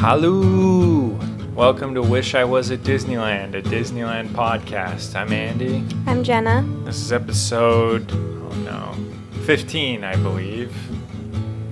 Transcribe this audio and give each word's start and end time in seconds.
Hello! 0.00 1.18
Welcome 1.56 1.92
to 1.94 2.02
Wish 2.02 2.36
I 2.36 2.44
Was 2.44 2.70
at 2.70 2.80
Disneyland, 2.80 3.54
a 3.54 3.62
Disneyland 3.62 4.28
podcast. 4.28 5.16
I'm 5.16 5.32
Andy. 5.32 5.84
I'm 6.06 6.22
Jenna. 6.22 6.64
This 6.84 6.98
is 6.98 7.12
episode, 7.12 8.10
oh 8.12 8.52
no, 8.64 8.94
15, 9.42 10.04
I 10.04 10.14
believe. 10.14 10.72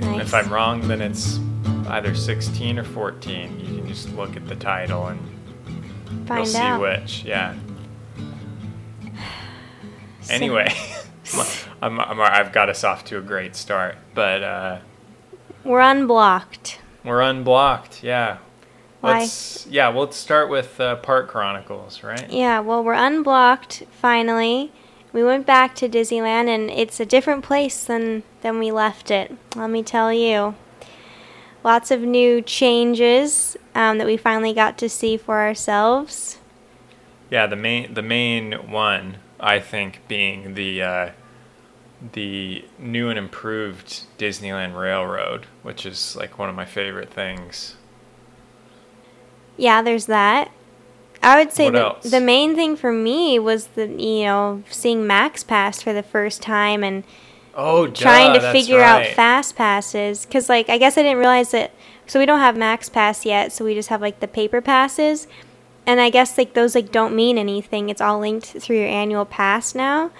Nice. 0.01 0.23
If 0.23 0.35
I'm 0.35 0.53
wrong, 0.53 0.89
then 0.89 1.01
it's 1.01 1.39
either 1.87 2.17
16 2.17 2.81
or 2.81 2.85
14. 2.85 3.61
You 3.61 3.67
can 3.79 3.87
just 3.87 4.13
look 4.17 4.35
at 4.37 4.49
the 4.49 4.57
title 4.57 5.07
and 5.07 5.21
Find 6.27 6.39
you'll 6.39 6.47
see 6.47 6.59
out. 6.59 6.81
which. 6.81 7.23
Yeah. 7.25 7.55
Anyway, 10.29 10.69
I'm, 11.81 12.01
I'm, 12.01 12.21
I've 12.21 12.51
got 12.53 12.69
us 12.69 12.83
off 12.83 13.05
to 13.05 13.19
a 13.19 13.21
great 13.21 13.55
start, 13.55 13.95
but 14.15 14.43
uh, 14.43 14.79
We're 15.63 15.79
unblocked. 15.79 16.81
We're 17.07 17.23
unblocked. 17.23 18.03
Yeah. 18.03 18.39
Why? 19.01 19.21
Let's 19.21 19.67
yeah. 19.71 19.89
Well, 19.89 20.05
let's 20.05 20.17
start 20.17 20.51
with 20.51 20.81
uh, 20.81 20.97
Park 20.97 21.29
Chronicles, 21.29 22.03
right? 22.03 22.29
Yeah, 22.31 22.61
well, 22.61 22.83
we're 22.83 22.95
unblocked 22.95 23.85
finally. 23.91 24.73
We 25.13 25.25
went 25.25 25.47
back 25.47 25.75
to 25.77 25.89
Disneyland 25.89 26.49
and 26.49 26.71
it's 26.71 27.01
a 27.01 27.07
different 27.07 27.45
place 27.45 27.85
than 27.85 28.23
than 28.43 28.59
we 28.59 28.73
left 28.73 29.11
it. 29.11 29.35
Let 29.55 29.71
me 29.71 29.83
tell 29.83 30.13
you. 30.13 30.55
Lots 31.65 31.91
of 31.91 32.01
new 32.01 32.43
changes 32.43 33.57
um, 33.75 33.99
that 33.99 34.07
we 34.07 34.17
finally 34.17 34.53
got 34.53 34.79
to 34.79 34.89
see 34.89 35.17
for 35.17 35.41
ourselves. 35.41 36.39
Yeah, 37.31 37.47
the 37.47 37.57
main 37.57 37.95
the 37.95 38.03
main 38.03 38.53
one 38.71 39.19
I 39.41 39.59
think 39.59 40.01
being 40.09 40.55
the 40.55 40.83
uh, 40.83 41.11
the 42.13 42.65
new 42.79 43.09
and 43.09 43.19
improved 43.19 44.05
Disneyland 44.19 44.79
Railroad, 44.79 45.47
which 45.63 45.87
is 45.87 46.17
like 46.17 46.39
one 46.39 46.49
of 46.49 46.55
my 46.55 46.65
favorite 46.65 47.11
things. 47.11 47.77
Yeah, 49.57 49.83
there's 49.83 50.07
that. 50.07 50.51
I 51.23 51.39
would 51.39 51.53
say 51.53 51.71
What 51.71 52.03
the, 52.03 52.21
main 52.21 52.55
thing 52.55 52.77
for 52.77 52.93
me 52.93 53.39
was 53.39 53.69
the 53.69 53.89
you 53.89 54.25
know 54.25 54.63
seeing 54.71 55.07
Max 55.07 55.43
Pass 55.43 55.83
for 55.83 55.93
the 55.93 56.03
first 56.03 56.43
time 56.43 56.85
and 56.85 57.05
Oh, 57.59 57.87
trying 57.87 58.35
duh, 58.35 58.41
to 58.41 58.53
figure 58.53 58.83
out 58.83 59.07
fast 59.07 59.57
passes. 59.57 60.27
Because 60.27 60.49
like 60.49 60.69
i 60.69 60.77
guess 60.77 60.99
i 60.99 61.03
didn't 61.03 61.19
realize 61.19 61.53
that 61.53 61.73
so 62.07 62.21
we 62.21 62.27
don't 62.27 62.39
have 62.41 62.57
max 62.57 62.89
pass 62.91 63.25
yet 63.25 63.51
so 63.51 63.65
we 63.65 63.75
just 63.75 63.89
have 63.89 64.03
like 64.03 64.21
the 64.21 64.29
paper 64.29 64.61
passes. 64.61 65.27
And 65.87 66.01
i 66.01 66.11
guess 66.11 66.37
like 66.37 66.53
those 66.53 66.75
like 66.75 66.93
don't 66.93 67.17
mean 67.17 67.39
anything. 67.39 67.89
It's 67.89 68.01
all 68.03 68.21
linked 68.21 68.47
through 68.47 68.77
your 68.77 68.89
annual 68.89 69.25
pass 69.25 69.75
now 69.75 70.11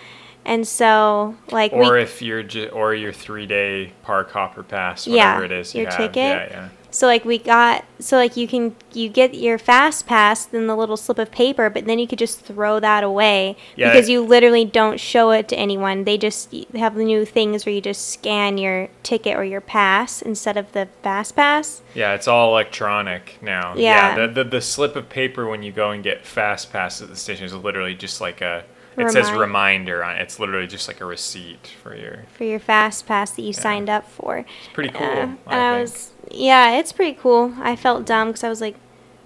and 0.47 0.67
so 0.67 1.35
like 1.51 1.73
Or 1.73 1.93
we 1.95 2.03
if 2.03 2.23
you're 2.23 2.43
ju- 2.43 2.69
or 2.73 2.95
your 2.95 3.13
three 3.13 3.47
day 3.47 3.93
park 4.03 4.31
hopper 4.31 4.63
pass, 4.63 5.07
Yeah, 5.07 5.35
whatever 5.35 5.45
it 5.45 5.61
is 5.61 5.75
you 5.75 5.83
your 5.83 5.91
have. 5.91 5.99
ticket. 5.99 6.17
Yeah, 6.17 6.47
yeah. 6.51 6.69
so 6.91 7.07
like 7.07 7.25
we 7.27 7.37
got 7.37 7.85
so 7.99 8.17
like 8.17 8.37
you 8.39 8.47
can 8.49 8.75
you 8.95 9.09
get 9.11 9.35
your 9.35 9.59
fast 9.59 10.07
pass 10.07 10.47
then 10.47 10.67
the 10.67 10.77
little 10.77 10.97
slip 10.97 11.19
of 11.19 11.31
paper 11.31 11.69
but 11.69 11.85
then 11.85 11.99
you 11.99 12.07
could 12.07 12.19
just 12.19 12.41
throw 12.41 12.79
that 12.81 13.03
away 13.05 13.57
Yeah, 13.75 13.91
because 13.93 14.09
it- 14.09 14.13
you 14.13 14.23
literally 14.25 14.65
don't 14.65 14.99
show 15.01 15.31
it 15.33 15.49
to 15.49 15.57
anyone 15.57 16.05
they 16.05 16.17
just 16.17 16.55
have 16.75 16.95
the 16.95 17.05
new 17.05 17.25
things 17.27 17.67
where 17.67 17.75
you 17.75 17.81
just 17.83 18.09
scan 18.13 18.57
your 18.57 18.89
ticket 19.03 19.37
or 19.37 19.45
your 19.45 19.61
pass 19.61 20.23
instead 20.23 20.57
of 20.57 20.73
the 20.73 20.89
fast 21.03 21.35
pass 21.37 21.83
Yeah, 21.95 22.15
it's 22.15 22.29
all 22.29 22.51
electronic 22.53 23.39
now. 23.43 23.75
Yeah. 23.77 24.15
the, 24.17 24.29
the 24.29 24.45
the 24.45 24.61
slip 24.63 24.97
of 24.97 25.09
paper 25.09 25.47
when 25.47 25.63
you 25.63 25.73
go 25.73 25.91
and 25.91 26.03
get 26.05 26.25
fast 26.25 26.73
pass 26.73 27.03
at 27.03 27.09
the 27.09 27.17
station 27.17 27.45
is 27.45 27.53
literally 27.55 27.95
just 27.95 28.21
like 28.21 28.41
a. 28.41 28.65
It 28.99 29.11
says 29.11 29.31
reminder 29.33 30.03
on 30.03 30.17
it. 30.17 30.23
It's 30.23 30.39
literally 30.41 30.67
just 30.67 30.89
like 30.89 31.01
a 31.01 31.05
receipt 31.05 31.67
for 31.83 31.95
your. 31.95 32.25
for 32.37 32.45
your 32.45 32.59
fast 32.59 33.07
pass 33.07 33.31
that 33.33 33.43
you 33.43 33.53
signed 33.53 33.89
up 33.91 34.09
for. 34.11 34.39
It's 34.39 34.49
pretty 34.73 34.91
cool. 34.91 35.07
Uh, 35.07 35.11
and 35.11 35.39
I, 35.47 35.73
I, 35.73 35.77
think. 35.85 35.91
was, 35.95 36.11
yeah, 36.31 36.79
it's 36.79 36.93
pretty 36.93 37.19
cool. 37.21 37.55
I 37.61 37.77
felt 37.77 38.07
dumb 38.07 38.29
because 38.29 38.43
I 38.45 38.49
was 38.49 38.61
like, 38.61 38.77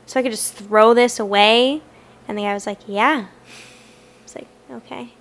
so 0.07 0.19
I 0.19 0.23
could 0.25 0.33
just 0.33 0.55
throw 0.55 0.93
this 0.93 1.21
away, 1.21 1.83
and 2.27 2.37
the 2.37 2.43
guy 2.43 2.55
was 2.55 2.67
like, 2.67 2.81
yeah. 2.87 3.27
I 3.29 4.23
was 4.25 4.35
like, 4.35 4.49
okay. 4.71 5.13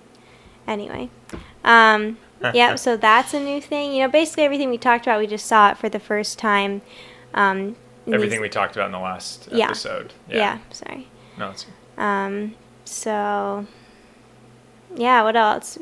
Anyway, 0.66 1.10
um, 1.64 2.18
yeah. 2.54 2.74
So 2.74 2.96
that's 2.96 3.34
a 3.34 3.40
new 3.40 3.60
thing. 3.60 3.92
You 3.92 4.02
know, 4.04 4.08
basically 4.10 4.44
everything 4.44 4.70
we 4.70 4.78
talked 4.78 5.06
about, 5.06 5.20
we 5.20 5.26
just 5.26 5.46
saw 5.46 5.70
it 5.70 5.78
for 5.78 5.88
the 5.88 6.00
first 6.00 6.38
time. 6.38 6.82
Um, 7.34 7.76
in 8.06 8.14
Everything 8.14 8.38
these- 8.38 8.40
we 8.40 8.48
talked 8.48 8.74
about 8.74 8.86
in 8.86 8.92
the 8.92 8.98
last 8.98 9.48
Yeah. 9.52 9.66
episode. 9.66 10.12
yeah. 10.28 10.58
Sorry. 10.70 11.06
No, 11.38 11.50
it's 11.50 11.66
Um, 11.96 12.54
so, 12.84 13.66
yeah, 14.96 15.22
what 15.22 15.36
else? 15.36 15.78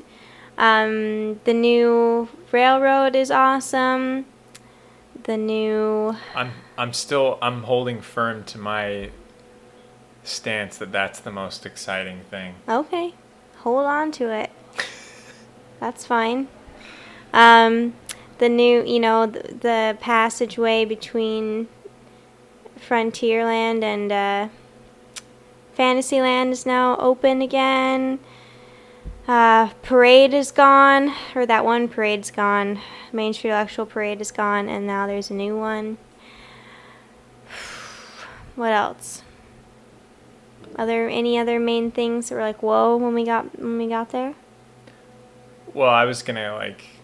Um, 0.57 1.41
the 1.45 1.55
new 1.55 2.29
railroad 2.51 3.15
is 3.15 3.31
awesome. 3.31 4.27
The 5.25 5.37
new, 5.37 6.17
I'm 6.35 6.53
I'm 6.77 6.93
still 6.93 7.39
I'm 7.43 7.65
holding 7.65 8.01
firm 8.01 8.45
to 8.45 8.59
my 8.59 9.11
stance 10.25 10.79
that 10.79 10.93
that's 10.93 11.21
the 11.21 11.33
most 11.33 11.67
exciting 11.67 12.21
thing. 12.31 12.55
okay, 12.69 13.15
hold 13.59 13.87
on 13.87 14.11
to 14.13 14.31
it. 14.31 14.51
That's 15.81 16.05
fine. 16.05 16.49
Um, 17.33 17.95
the 18.39 18.49
new, 18.49 18.85
you 18.85 18.99
know, 18.99 19.27
the, 19.27 19.55
the 19.55 19.99
passageway 20.01 20.85
between 20.85 21.69
Frontierland 22.79 23.83
and 23.83 24.13
uh, 24.13 24.49
Fantasyland 25.75 26.53
is 26.53 26.67
now 26.67 26.97
open 26.99 27.43
again. 27.43 28.19
Uh, 29.28 29.69
parade 29.83 30.33
is 30.33 30.50
gone, 30.50 31.12
or 31.34 31.44
that 31.44 31.62
one 31.62 31.87
parade's 31.87 32.31
gone. 32.31 32.81
Main 33.12 33.34
Street 33.34 33.50
Electrical 33.50 33.84
Parade 33.84 34.22
is 34.22 34.33
gone, 34.33 34.71
and 34.71 34.87
now 34.87 35.06
there's 35.06 35.31
a 35.31 35.34
new 35.34 35.56
one. 35.56 35.99
What 38.56 38.72
else? 38.72 39.22
Other 40.75 41.09
any 41.09 41.38
other 41.38 41.61
main 41.61 41.93
things 41.93 42.28
that 42.28 42.34
were 42.34 42.41
like 42.41 42.61
whoa 42.62 42.97
when 42.97 43.15
we 43.15 43.25
got 43.25 43.56
when 43.59 43.78
we 43.78 43.87
got 43.87 44.11
there? 44.11 44.34
Well, 45.75 45.91
I 45.91 46.05
was 46.05 46.22
gonna 46.22 46.55
like 46.56 46.98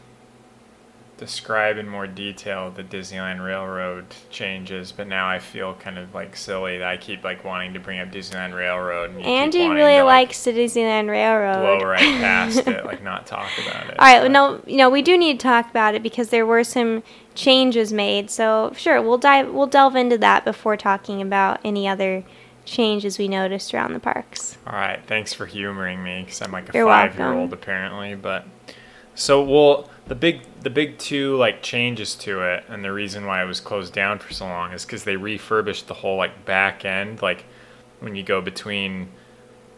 describe 1.25 1.79
in 1.79 1.89
more 1.89 2.07
detail 2.07 2.71
the 2.71 2.85
Disneyland 2.85 3.45
Railroad 3.45 4.07
changes, 4.31 4.93
but 4.93 5.07
now 5.07 5.29
I 5.29 5.39
feel 5.39 5.75
kind 5.75 5.99
of 5.99 6.15
like 6.15 6.37
silly 6.37 6.79
that 6.79 6.87
I 6.89 6.97
keep 6.97 7.25
like 7.25 7.45
wanting 7.45 7.75
to 7.75 7.81
bring 7.81 8.01
up 8.01 8.11
Disneyland 8.11 8.55
Railroad. 8.55 9.11
And 9.11 9.25
Andy 9.25 9.69
really 9.69 9.97
to, 9.99 10.05
like, 10.05 10.29
likes 10.29 10.45
the 10.45 10.53
Disneyland 10.53 11.09
Railroad. 11.09 11.79
blow 11.79 11.89
right 11.89 12.01
past 12.01 12.67
it, 12.67 12.85
like 12.87 13.03
not 13.03 13.27
talk 13.27 13.51
about 13.67 13.89
it. 13.89 13.99
All 13.99 14.07
right, 14.07 14.23
but- 14.23 14.31
no, 14.31 14.63
you 14.67 14.77
know 14.77 14.91
we 14.91 15.03
do 15.03 15.17
need 15.17 15.41
to 15.41 15.43
talk 15.43 15.71
about 15.71 15.95
it 15.95 16.03
because 16.03 16.29
there 16.29 16.47
were 16.47 16.65
some 16.65 17.03
changes 17.35 17.93
made. 17.93 18.31
So 18.31 18.73
sure, 18.77 19.01
we'll 19.03 19.19
dive, 19.19 19.53
we'll 19.53 19.67
delve 19.67 19.97
into 19.97 20.19
that 20.19 20.45
before 20.45 20.77
talking 20.77 21.21
about 21.21 21.61
any 21.65 21.89
other 21.89 22.25
changes 22.65 23.19
we 23.19 23.29
noticed 23.29 23.75
around 23.75 23.93
the 23.93 24.01
parks. 24.01 24.57
All 24.67 24.73
right, 24.75 25.01
thanks 25.07 25.33
for 25.33 25.47
humoring 25.47 26.03
me 26.03 26.23
because 26.23 26.41
I'm 26.43 26.53
like 26.53 26.73
a 26.75 26.79
You're 26.79 26.87
five-year-old 26.87 27.53
apparently. 27.53 28.15
But 28.15 28.47
so 29.15 29.43
well, 29.43 29.91
the 30.07 30.15
big 30.15 30.43
the 30.61 30.71
big 30.71 30.99
two 30.99 31.37
like 31.37 31.63
changes 31.63 32.15
to 32.17 32.43
it, 32.43 32.65
and 32.69 32.85
the 32.85 32.93
reason 32.93 33.27
why 33.27 33.43
it 33.43 33.47
was 33.47 33.61
closed 33.61 33.93
down 33.93 34.19
for 34.19 34.33
so 34.33 34.45
long 34.47 34.73
is 34.73 34.85
because 34.85 35.05
they 35.05 35.17
refurbished 35.17 35.87
the 35.87 35.95
whole 35.95 36.17
like 36.17 36.45
back 36.45 36.85
end, 36.85 37.23
like 37.23 37.45
when 38.01 38.15
you 38.15 38.23
go 38.23 38.41
between 38.41 39.09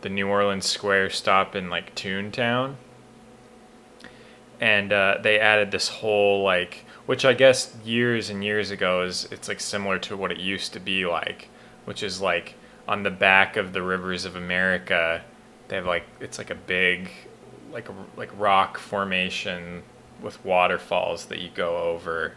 the 0.00 0.08
New 0.08 0.28
Orleans 0.28 0.66
Square 0.66 1.10
stop 1.10 1.54
and 1.54 1.70
like 1.70 1.94
Toontown, 1.94 2.74
and 4.60 4.92
uh, 4.92 5.18
they 5.22 5.38
added 5.38 5.70
this 5.70 5.88
whole 5.88 6.42
like, 6.42 6.84
which 7.06 7.24
I 7.24 7.32
guess 7.32 7.76
years 7.84 8.28
and 8.28 8.42
years 8.42 8.70
ago 8.72 9.02
is 9.02 9.28
it's 9.30 9.48
like 9.48 9.60
similar 9.60 9.98
to 10.00 10.16
what 10.16 10.32
it 10.32 10.38
used 10.38 10.72
to 10.72 10.80
be 10.80 11.06
like, 11.06 11.48
which 11.84 12.02
is 12.02 12.20
like 12.20 12.54
on 12.88 13.04
the 13.04 13.10
back 13.10 13.56
of 13.56 13.72
the 13.72 13.82
rivers 13.82 14.24
of 14.24 14.34
America, 14.34 15.22
they 15.68 15.76
have 15.76 15.86
like 15.86 16.04
it's 16.18 16.38
like 16.38 16.50
a 16.50 16.56
big, 16.56 17.10
like 17.70 17.88
a 17.88 17.94
like 18.16 18.30
rock 18.36 18.76
formation 18.76 19.84
with 20.22 20.44
waterfalls 20.44 21.26
that 21.26 21.38
you 21.40 21.50
go 21.54 21.76
over, 21.78 22.34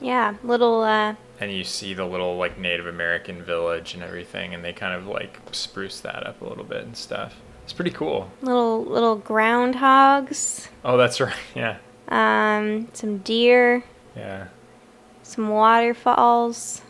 Yeah, 0.00 0.34
little 0.44 0.82
uh, 0.82 1.14
and 1.40 1.52
you 1.52 1.64
see 1.64 1.94
the 1.94 2.04
little 2.04 2.36
like 2.36 2.58
Native 2.58 2.86
American 2.86 3.42
village 3.42 3.94
and 3.94 4.02
everything, 4.02 4.54
and 4.54 4.64
they 4.64 4.72
kind 4.72 4.94
of 4.94 5.06
like 5.06 5.38
spruce 5.52 6.00
that 6.00 6.26
up 6.26 6.40
a 6.40 6.44
little 6.44 6.64
bit 6.64 6.84
and 6.84 6.96
stuff. 6.96 7.36
It's 7.64 7.72
pretty 7.72 7.90
cool. 7.90 8.30
little 8.42 8.84
little 8.84 9.18
groundhogs, 9.20 10.68
Oh, 10.84 10.96
that's 10.96 11.20
right. 11.20 11.34
Yeah, 11.54 11.76
um, 12.08 12.88
some 12.92 13.18
deer, 13.18 13.82
yeah. 14.16 14.48
some 15.22 15.48
waterfalls. 15.48 16.82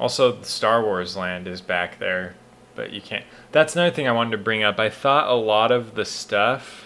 Also, 0.00 0.42
Star 0.42 0.82
Wars 0.82 1.16
land 1.16 1.46
is 1.46 1.60
back 1.60 1.98
there, 2.00 2.34
but 2.74 2.92
you 2.92 3.00
can't. 3.00 3.24
That's 3.52 3.76
another 3.76 3.94
thing 3.94 4.08
I 4.08 4.12
wanted 4.12 4.32
to 4.32 4.38
bring 4.38 4.62
up. 4.64 4.80
I 4.80 4.90
thought 4.90 5.28
a 5.28 5.34
lot 5.34 5.70
of 5.70 5.94
the 5.94 6.04
stuff 6.04 6.83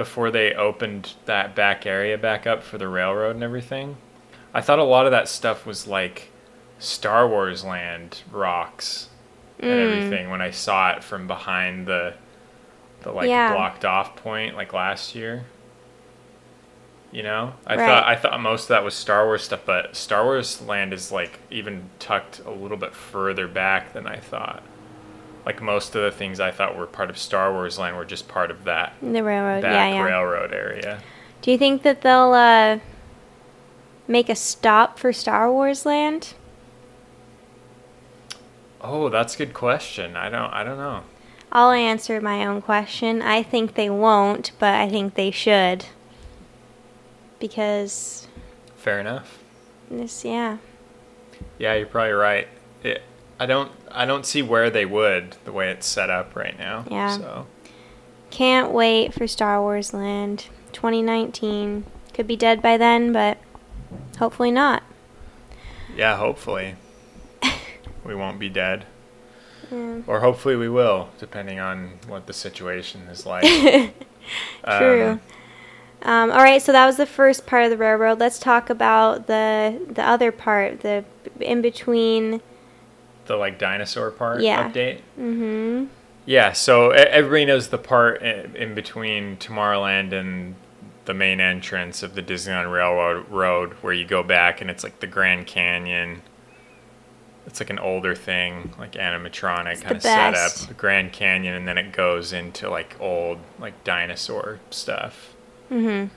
before 0.00 0.30
they 0.30 0.54
opened 0.54 1.12
that 1.26 1.54
back 1.54 1.84
area 1.84 2.16
back 2.16 2.46
up 2.46 2.62
for 2.62 2.78
the 2.78 2.88
railroad 2.88 3.34
and 3.34 3.44
everything, 3.44 3.98
I 4.54 4.62
thought 4.62 4.78
a 4.78 4.84
lot 4.84 5.04
of 5.04 5.12
that 5.12 5.28
stuff 5.28 5.66
was 5.66 5.86
like 5.86 6.30
Star 6.78 7.28
Wars 7.28 7.64
land 7.64 8.22
rocks 8.32 9.10
and 9.68 9.78
Mm. 9.78 9.78
everything 9.78 10.30
when 10.30 10.40
I 10.40 10.52
saw 10.52 10.90
it 10.92 11.04
from 11.04 11.26
behind 11.26 11.86
the 11.86 12.14
the 13.02 13.12
like 13.12 13.28
Yeah. 13.28 13.46
blocked 13.46 13.84
off 13.84 14.16
point 14.16 14.56
like 14.56 14.72
last 14.72 15.14
year. 15.14 15.44
You 17.12 17.24
know, 17.24 17.54
I 17.66 17.76
Right. 17.76 17.84
thought 17.84 18.04
I 18.06 18.14
thought 18.16 18.40
most 18.40 18.62
of 18.64 18.68
that 18.68 18.84
was 18.84 18.94
Star 18.94 19.26
Wars 19.26 19.42
stuff, 19.42 19.60
but 19.66 19.96
Star 19.96 20.24
Wars 20.24 20.62
Land 20.62 20.92
is 20.94 21.10
like 21.12 21.40
even 21.50 21.90
tucked 21.98 22.40
a 22.46 22.50
little 22.50 22.76
bit 22.76 22.94
further 22.94 23.48
back 23.48 23.92
than 23.92 24.06
I 24.06 24.16
thought. 24.16 24.62
Like 25.46 25.62
most 25.62 25.94
of 25.94 26.02
the 26.02 26.10
things 26.10 26.38
I 26.40 26.50
thought 26.50 26.76
were 26.76 26.86
part 26.86 27.10
of 27.10 27.16
Star 27.18 27.52
Wars 27.52 27.78
Land 27.78 27.96
were 27.96 28.04
just 28.04 28.28
part 28.28 28.50
of 28.50 28.64
that 28.64 28.92
The 29.02 29.22
railroad. 29.24 29.62
back 29.62 29.72
yeah, 29.72 29.94
yeah. 29.94 30.02
railroad 30.02 30.52
area. 30.52 31.00
Do 31.42 31.50
you 31.50 31.56
think 31.58 31.82
that 31.82 32.02
they'll 32.02 32.32
uh, 32.34 32.78
make 34.06 34.28
a 34.28 34.34
stop 34.34 34.98
for 34.98 35.12
Star 35.12 35.50
Wars 35.50 35.86
Land? 35.86 36.34
Oh, 38.82 39.08
that's 39.08 39.34
a 39.34 39.38
good 39.38 39.54
question. 39.54 40.16
I 40.16 40.28
don't 40.30 40.52
I 40.52 40.64
don't 40.64 40.78
know. 40.78 41.02
I'll 41.52 41.70
answer 41.72 42.20
my 42.20 42.46
own 42.46 42.62
question. 42.62 43.22
I 43.22 43.42
think 43.42 43.74
they 43.74 43.90
won't, 43.90 44.52
but 44.58 44.74
I 44.74 44.88
think 44.88 45.14
they 45.14 45.30
should. 45.30 45.86
Because 47.38 48.28
Fair 48.76 49.00
enough. 49.00 49.38
this, 49.90 50.24
yeah. 50.24 50.58
Yeah, 51.58 51.74
you're 51.74 51.86
probably 51.86 52.12
right. 52.12 52.48
It, 52.82 53.02
I 53.38 53.46
don't 53.46 53.70
I 53.92 54.04
don't 54.06 54.24
see 54.26 54.42
where 54.42 54.70
they 54.70 54.86
would 54.86 55.36
the 55.44 55.52
way 55.52 55.70
it's 55.70 55.86
set 55.86 56.10
up 56.10 56.36
right 56.36 56.58
now. 56.58 56.84
Yeah. 56.90 57.16
So 57.16 57.46
Can't 58.30 58.70
wait 58.72 59.12
for 59.14 59.26
Star 59.26 59.60
Wars 59.60 59.92
Land 59.92 60.46
2019. 60.72 61.84
Could 62.14 62.26
be 62.26 62.36
dead 62.36 62.60
by 62.62 62.76
then, 62.76 63.12
but 63.12 63.38
hopefully 64.18 64.50
not. 64.50 64.82
yeah, 65.96 66.16
hopefully 66.16 66.76
we 68.04 68.14
won't 68.14 68.38
be 68.38 68.48
dead. 68.48 68.86
Yeah. 69.70 70.00
Or 70.06 70.20
hopefully 70.20 70.56
we 70.56 70.68
will, 70.68 71.10
depending 71.18 71.60
on 71.60 71.98
what 72.08 72.26
the 72.26 72.32
situation 72.32 73.02
is 73.02 73.24
like. 73.26 73.44
True. 74.78 75.10
Um, 75.10 75.20
Um, 76.02 76.30
all 76.30 76.38
right, 76.38 76.62
so 76.62 76.72
that 76.72 76.86
was 76.86 76.96
the 76.96 77.04
first 77.06 77.46
part 77.46 77.64
of 77.64 77.70
the 77.70 77.76
railroad. 77.76 78.18
Let's 78.20 78.38
talk 78.38 78.70
about 78.70 79.26
the 79.26 79.78
the 79.86 80.02
other 80.02 80.32
part, 80.32 80.80
the 80.80 81.04
in 81.40 81.60
between. 81.62 82.40
The 83.30 83.36
like 83.36 83.60
dinosaur 83.60 84.10
part 84.10 84.42
Yeah. 84.42 84.68
update. 84.68 85.02
Mm-hmm. 85.18 85.84
Yeah, 86.26 86.52
so 86.52 86.90
everybody 86.90 87.44
knows 87.44 87.68
the 87.68 87.78
part 87.78 88.20
in, 88.22 88.74
between 88.74 89.36
Tomorrowland 89.36 90.12
and 90.12 90.56
the 91.04 91.14
main 91.14 91.40
entrance 91.40 92.02
of 92.02 92.14
the 92.14 92.22
Disneyland 92.22 92.72
Railroad 92.72 93.28
road 93.30 93.72
where 93.82 93.92
you 93.92 94.04
go 94.04 94.22
back 94.24 94.60
and 94.60 94.68
it's 94.68 94.82
like 94.82 94.98
the 94.98 95.06
Grand 95.06 95.46
Canyon. 95.46 96.22
It's 97.46 97.60
like 97.60 97.70
an 97.70 97.78
older 97.78 98.14
thing, 98.16 98.74
like 98.78 98.92
animatronic 98.92 99.82
kind 99.82 99.96
of 99.96 100.02
setup. 100.02 100.52
The 100.68 100.74
Grand 100.74 101.12
Canyon, 101.12 101.54
and 101.54 101.66
then 101.66 101.78
it 101.78 101.92
goes 101.92 102.32
into 102.32 102.68
like 102.68 102.96
old, 103.00 103.38
like 103.60 103.82
dinosaur 103.84 104.58
stuff. 104.70 105.34
Mm-hmm. 105.70 106.12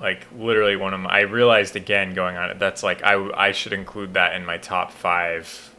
Like 0.00 0.26
literally 0.36 0.76
one 0.76 0.92
of 0.94 1.00
my, 1.00 1.10
I 1.10 1.20
realized 1.20 1.74
again 1.74 2.12
going 2.14 2.36
on 2.36 2.50
it, 2.50 2.58
that's 2.58 2.82
like, 2.82 3.02
I, 3.02 3.14
I 3.48 3.52
should 3.52 3.72
include 3.72 4.14
that 4.14 4.34
in 4.34 4.44
my 4.44 4.58
top 4.58 4.92
five. 4.92 5.74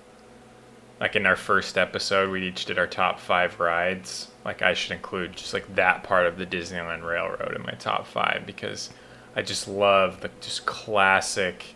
Like 1.00 1.16
in 1.16 1.26
our 1.26 1.36
first 1.36 1.78
episode, 1.78 2.30
we 2.30 2.48
each 2.48 2.66
did 2.66 2.78
our 2.78 2.88
top 2.88 3.20
five 3.20 3.60
rides. 3.60 4.28
Like 4.44 4.62
I 4.62 4.74
should 4.74 4.92
include 4.92 5.36
just 5.36 5.54
like 5.54 5.76
that 5.76 6.04
part 6.04 6.26
of 6.26 6.38
the 6.38 6.46
Disneyland 6.46 7.04
Railroad 7.04 7.56
in 7.56 7.62
my 7.62 7.74
top 7.74 8.06
five 8.06 8.46
because 8.46 8.90
I 9.36 9.42
just 9.42 9.68
love 9.68 10.22
the 10.22 10.30
just 10.42 10.66
classic 10.66 11.76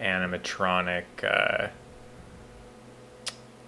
animatronic 0.00 1.04
uh, 1.22 1.68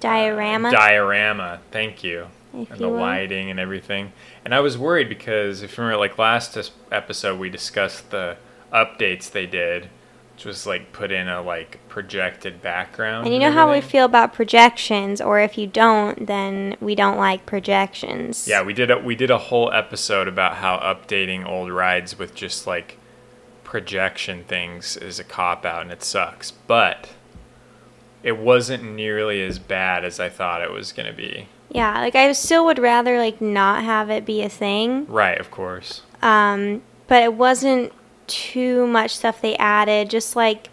Diorama. 0.01 0.71
diorama. 0.71 1.61
Thank 1.71 2.05
you. 2.05 2.29
if 2.53 2.71
and 2.71 2.81
you 2.81 2.87
the 2.87 2.93
lighting 2.93 3.51
and 3.51 3.59
everything. 3.59 4.13
And 4.45 4.55
I 4.55 4.61
was 4.61 4.77
worried 4.77 5.09
because 5.09 5.63
if 5.63 5.77
you 5.77 5.85
remember, 5.85 5.99
like 6.01 6.19
last 6.19 6.73
episode, 6.93 7.39
we 7.39 7.51
discussed 7.51 8.11
the 8.11 8.37
updates 8.73 9.31
they 9.31 9.47
did, 9.47 9.89
was 10.45 10.67
like 10.67 10.93
put 10.93 11.13
in 11.13 11.29
a 11.29 11.41
like 11.41 11.79
projected 11.89 12.61
background. 12.61 13.27
And 13.27 13.35
you 13.35 13.41
know 13.41 13.53
how 13.53 13.71
we 13.71 13.81
feel 13.81 14.05
about 14.05 14.33
projections, 14.33 15.21
or 15.21 15.39
if 15.41 15.57
you 15.57 15.67
don't, 15.67 16.27
then 16.27 16.77
we 16.81 16.95
don't 16.95 17.17
like 17.17 17.47
projections. 17.47 18.49
Yeah, 18.49 18.63
we 18.63 18.73
did 18.73 18.91
a, 18.91 18.99
we 18.99 19.15
did 19.15 19.31
a 19.31 19.39
whole 19.39 19.71
episode 19.73 20.27
about 20.27 20.57
how 20.57 20.79
updating 20.79 21.47
old 21.47 21.71
rides 21.71 22.19
with 22.19 22.35
just 22.35 22.67
like 22.67 22.99
projection 23.63 24.45
things 24.45 24.97
is 24.97 25.19
a 25.19 25.25
cop 25.25 25.65
out 25.65 25.83
and 25.83 25.93
it 25.93 26.03
sucks. 26.03 26.51
But 26.51 27.11
it 28.25 28.39
wasn't 28.39 28.83
nearly 28.83 29.43
as 29.45 29.59
bad 29.59 30.05
as 30.05 30.19
I 30.19 30.29
thought 30.29 30.63
it 30.63 30.73
was 30.73 30.93
going 30.93 31.07
to 31.07 31.17
be. 31.17 31.49
Yeah, 31.71 32.01
like 32.01 32.15
I 32.15 32.33
still 32.33 32.65
would 32.67 32.79
rather 32.79 33.19
like 33.19 33.41
not 33.41 33.85
have 33.85 34.11
it 34.11 34.25
be 34.25 34.43
a 34.43 34.49
thing. 34.49 35.07
Right, 35.07 35.39
of 35.39 35.51
course. 35.51 36.03
Um, 36.23 36.83
but 37.07 37.23
it 37.23 37.35
wasn't 37.35 37.93
too 38.27 38.87
much 38.87 39.17
stuff 39.17 39.41
they 39.41 39.57
added. 39.57 40.11
Just 40.11 40.37
like, 40.37 40.69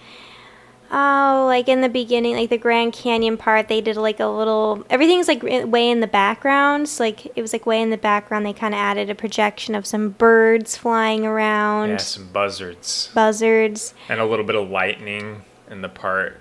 oh, 0.92 1.44
like 1.48 1.68
in 1.69 1.81
the 1.81 1.89
beginning, 1.89 2.36
like 2.36 2.50
the 2.50 2.57
Grand 2.57 2.94
Canyon 2.94 3.38
part, 3.38 3.68
they 3.68 3.81
did 3.81 3.98
like 3.98 4.19
a 4.19 4.25
little. 4.27 4.83
Everything's 4.89 5.27
like 5.27 5.42
way 5.44 5.89
in 5.89 6.00
the 6.00 6.07
background. 6.07 6.89
So 6.89 7.03
like 7.03 7.25
it 7.36 7.42
was 7.42 7.53
like 7.53 7.65
way 7.65 7.81
in 7.81 7.89
the 7.89 7.98
background. 7.98 8.45
They 8.45 8.53
kind 8.53 8.74
of 8.74 8.80
added 8.80 9.09
a 9.09 9.15
projection 9.15 9.75
of 9.75 9.86
some 9.86 10.09
birds 10.09 10.77
flying 10.77 11.25
around, 11.25 11.89
Yeah, 11.92 11.98
some 11.98 12.27
buzzards. 12.31 13.09
buzzards. 13.13 13.94
and 14.09 14.19
a 14.19 14.25
little 14.25 14.45
bit 14.45 14.56
of 14.56 14.69
lightning 14.69 15.42
in 15.69 15.81
the 15.81 15.89
part 15.89 16.38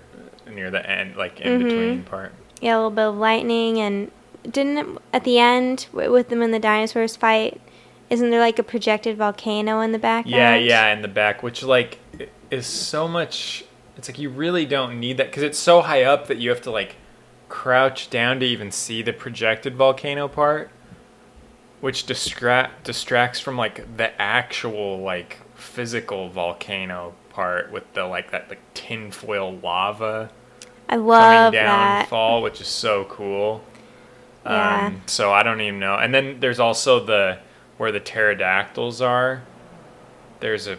near 0.53 0.69
the 0.69 0.87
end, 0.89 1.15
like 1.15 1.39
in 1.39 1.59
Mhm. 1.61 1.63
between 1.63 2.03
part. 2.03 2.33
Yeah, 2.59 2.75
a 2.75 2.77
little 2.77 2.91
bit 2.91 3.05
of 3.05 3.15
lightning, 3.15 3.79
and 3.79 4.11
didn't 4.49 4.97
at 5.13 5.23
the 5.23 5.39
end 5.39 5.85
with 5.93 6.27
them 6.29 6.41
in 6.41 6.51
the 6.51 6.59
dinosaurs 6.59 7.15
fight? 7.15 7.61
Isn't 8.11 8.29
there 8.29 8.41
like 8.41 8.59
a 8.59 8.63
projected 8.63 9.17
volcano 9.17 9.79
in 9.79 9.93
the 9.93 9.97
back? 9.97 10.25
Yeah, 10.27 10.55
yeah, 10.55 10.91
in 10.91 11.01
the 11.01 11.07
back, 11.07 11.41
which 11.41 11.63
like 11.63 11.97
is 12.51 12.67
so 12.67 13.07
much. 13.07 13.63
It's 13.95 14.09
like 14.09 14.19
you 14.19 14.29
really 14.29 14.65
don't 14.65 14.99
need 14.99 15.15
that 15.15 15.27
because 15.27 15.43
it's 15.43 15.57
so 15.57 15.81
high 15.81 16.03
up 16.03 16.27
that 16.27 16.37
you 16.37 16.49
have 16.49 16.61
to 16.63 16.71
like 16.71 16.97
crouch 17.47 18.09
down 18.09 18.41
to 18.41 18.45
even 18.45 18.69
see 18.69 19.01
the 19.01 19.13
projected 19.13 19.75
volcano 19.75 20.27
part, 20.27 20.71
which 21.79 22.05
distract 22.05 22.83
distracts 22.83 23.39
from 23.39 23.55
like 23.55 23.95
the 23.95 24.21
actual 24.21 24.99
like 24.99 25.37
physical 25.55 26.27
volcano 26.27 27.13
part 27.29 27.71
with 27.71 27.93
the 27.93 28.03
like 28.03 28.31
that 28.31 28.49
like 28.49 28.59
tinfoil 28.73 29.55
lava 29.63 30.29
I 30.89 30.95
coming 30.95 31.07
love 31.07 31.53
down 31.53 31.79
that. 31.79 32.09
fall, 32.09 32.41
which 32.41 32.59
is 32.59 32.67
so 32.67 33.05
cool. 33.05 33.63
Yeah. 34.45 34.87
Um, 34.87 35.01
so 35.05 35.31
I 35.31 35.43
don't 35.43 35.61
even 35.61 35.79
know. 35.79 35.95
And 35.95 36.13
then 36.13 36.41
there's 36.41 36.59
also 36.59 36.99
the 37.05 37.39
where 37.81 37.91
the 37.91 37.99
pterodactyls 37.99 39.01
are. 39.01 39.41
There's 40.39 40.67
a 40.67 40.77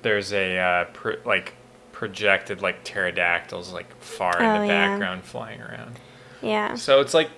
there's 0.00 0.32
a 0.32 0.56
uh, 0.56 0.84
pro- 0.94 1.16
like 1.26 1.52
projected 1.92 2.62
like 2.62 2.82
pterodactyls 2.82 3.70
like 3.70 3.94
far 4.02 4.38
in 4.40 4.46
Oh, 4.46 4.60
the 4.62 4.66
yeah. 4.68 4.88
background 4.88 5.24
flying 5.24 5.60
around. 5.60 5.98
Yeah. 6.40 6.76
So 6.76 7.02
it's 7.02 7.12
like 7.12 7.28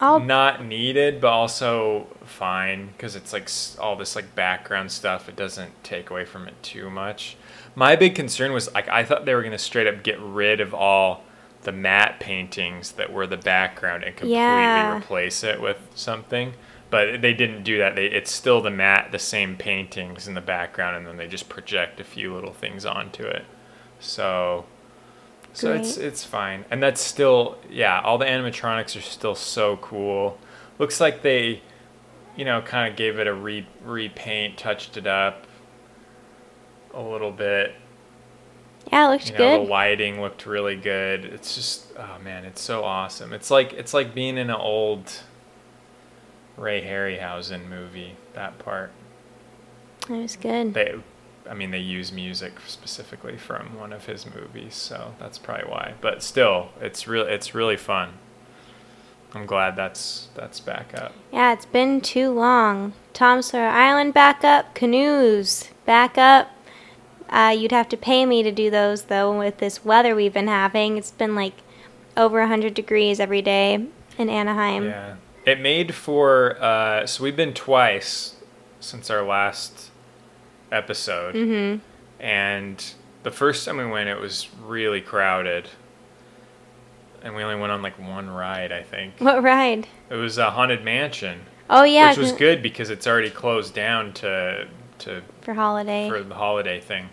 I'll 0.00 0.20
not 0.20 0.64
needed, 0.64 1.20
but 1.20 1.32
also 1.32 2.06
fine 2.24 2.90
because 2.92 3.16
it's 3.16 3.32
like 3.32 3.50
all 3.80 3.96
this 3.96 4.14
like 4.14 4.36
background 4.36 4.92
stuff. 4.92 5.28
It 5.28 5.34
doesn't 5.34 5.82
take 5.82 6.10
away 6.10 6.24
from 6.24 6.46
it 6.46 6.62
too 6.62 6.90
much. 6.90 7.36
My 7.74 7.96
big 7.96 8.14
concern 8.14 8.52
was 8.52 8.72
like 8.72 8.88
I 8.88 9.02
thought 9.02 9.24
they 9.24 9.34
were 9.34 9.42
gonna 9.42 9.58
straight 9.58 9.88
up 9.88 10.04
get 10.04 10.20
rid 10.20 10.60
of 10.60 10.74
all 10.74 11.24
the 11.62 11.72
matte 11.72 12.20
paintings 12.20 12.92
that 12.92 13.12
were 13.12 13.26
the 13.26 13.36
background 13.36 14.04
and 14.04 14.14
completely 14.14 14.36
Yeah. 14.36 14.96
replace 14.96 15.42
it 15.42 15.60
with 15.60 15.76
something. 15.96 16.54
But 16.90 17.22
they 17.22 17.32
didn't 17.34 17.62
do 17.62 17.78
that. 17.78 17.94
They 17.94 18.06
it's 18.06 18.30
still 18.32 18.60
the 18.60 18.70
matte, 18.70 19.12
the 19.12 19.18
same 19.18 19.56
paintings 19.56 20.26
in 20.26 20.34
the 20.34 20.40
background, 20.40 20.96
and 20.96 21.06
then 21.06 21.16
they 21.16 21.28
just 21.28 21.48
project 21.48 22.00
a 22.00 22.04
few 22.04 22.34
little 22.34 22.52
things 22.52 22.84
onto 22.84 23.24
it. 23.24 23.44
So 24.00 24.64
so 25.52 25.72
it's 25.72 25.96
Great. 25.96 26.06
it's 26.06 26.24
fine. 26.24 26.64
And 26.70 26.82
that's 26.82 27.00
still 27.00 27.58
yeah, 27.70 28.00
all 28.00 28.18
the 28.18 28.24
animatronics 28.26 28.96
are 28.96 29.00
still 29.02 29.34
so 29.36 29.76
cool. 29.76 30.38
Looks 30.78 31.00
like 31.00 31.22
they 31.22 31.62
you 32.36 32.44
know, 32.44 32.62
kind 32.62 32.90
of 32.90 32.96
gave 32.96 33.18
it 33.18 33.26
a 33.26 33.34
re 33.34 33.66
repaint, 33.84 34.56
touched 34.56 34.96
it 34.96 35.06
up 35.06 35.46
a 36.94 37.00
little 37.02 37.32
bit. 37.32 37.74
yeah, 38.90 39.06
it 39.06 39.10
looked 39.10 39.26
You 39.26 39.32
know, 39.32 39.38
good. 39.38 39.66
the 39.66 39.70
lighting 39.70 40.20
looked 40.20 40.46
really 40.46 40.76
good. 40.76 41.24
It's 41.24 41.54
just 41.54 41.92
oh 41.98 42.18
man, 42.22 42.44
it's 42.44 42.60
so 42.62 42.82
awesome. 42.84 43.32
It's 43.32 43.50
like 43.50 43.72
it's 43.74 43.92
like 43.94 44.14
being 44.14 44.38
in 44.38 44.50
an 44.50 44.56
old 44.56 45.12
Ray 46.60 46.82
Harryhausen 46.82 47.68
movie, 47.68 48.16
that 48.34 48.58
part. 48.58 48.92
It 50.08 50.12
was 50.12 50.36
good. 50.36 50.74
They 50.74 50.94
I 51.48 51.54
mean, 51.54 51.72
they 51.72 51.78
use 51.78 52.12
music 52.12 52.52
specifically 52.66 53.36
from 53.36 53.76
one 53.76 53.92
of 53.92 54.06
his 54.06 54.24
movies, 54.24 54.74
so 54.74 55.14
that's 55.18 55.38
probably 55.38 55.68
why. 55.68 55.94
But 56.00 56.22
still, 56.22 56.68
it's 56.80 57.08
real. 57.08 57.26
It's 57.26 57.54
really 57.54 57.76
fun. 57.76 58.14
I'm 59.34 59.46
glad 59.46 59.74
that's 59.74 60.28
that's 60.34 60.60
back 60.60 60.92
up. 60.94 61.12
Yeah, 61.32 61.52
it's 61.52 61.66
been 61.66 62.00
too 62.00 62.30
long. 62.30 62.92
Tom 63.12 63.42
Sawyer 63.42 63.66
Island 63.68 64.14
back 64.14 64.44
up, 64.44 64.74
canoes 64.74 65.70
back 65.86 66.18
up. 66.18 66.50
Uh, 67.28 67.54
you'd 67.56 67.72
have 67.72 67.88
to 67.88 67.96
pay 67.96 68.26
me 68.26 68.42
to 68.42 68.52
do 68.52 68.70
those 68.70 69.04
though. 69.04 69.36
With 69.36 69.58
this 69.58 69.84
weather 69.84 70.14
we've 70.14 70.34
been 70.34 70.48
having, 70.48 70.98
it's 70.98 71.12
been 71.12 71.34
like 71.34 71.54
over 72.16 72.46
hundred 72.46 72.74
degrees 72.74 73.18
every 73.18 73.42
day 73.42 73.86
in 74.18 74.28
Anaheim. 74.28 74.86
Yeah, 74.86 75.16
it 75.46 75.60
made 75.60 75.94
for. 75.94 76.56
Uh, 76.62 77.06
so 77.06 77.22
we've 77.24 77.36
been 77.36 77.54
twice 77.54 78.34
since 78.80 79.10
our 79.10 79.22
last 79.22 79.90
episode. 80.72 81.34
Mhm. 81.34 81.80
And 82.18 82.92
the 83.22 83.30
first 83.30 83.64
time 83.66 83.76
we 83.78 83.86
went, 83.86 84.08
it 84.08 84.18
was 84.20 84.48
really 84.64 85.00
crowded. 85.00 85.68
And 87.22 87.34
we 87.34 87.42
only 87.42 87.56
went 87.60 87.70
on 87.72 87.82
like 87.82 87.98
one 87.98 88.30
ride, 88.30 88.72
I 88.72 88.82
think. 88.82 89.14
What 89.18 89.42
ride? 89.42 89.86
It 90.08 90.14
was 90.14 90.38
a 90.38 90.50
haunted 90.50 90.82
mansion, 90.84 91.42
Oh 91.68 91.84
yeah, 91.84 92.08
which 92.10 92.18
was 92.18 92.32
good 92.32 92.62
because 92.62 92.88
it's 92.90 93.06
already 93.06 93.30
closed 93.30 93.74
down 93.74 94.12
to 94.14 94.66
to 95.00 95.22
for 95.42 95.54
holiday. 95.54 96.08
for 96.08 96.22
the 96.22 96.34
holiday 96.34 96.80
thing. 96.80 97.10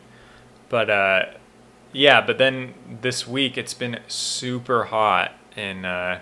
But 0.70 0.90
uh, 0.90 1.26
yeah, 1.92 2.22
but 2.22 2.38
then 2.38 2.74
this 3.02 3.28
week 3.28 3.58
it's 3.58 3.74
been 3.74 4.00
super 4.08 4.86
hot 4.86 5.34
in 5.58 5.84
uh, 5.86 6.20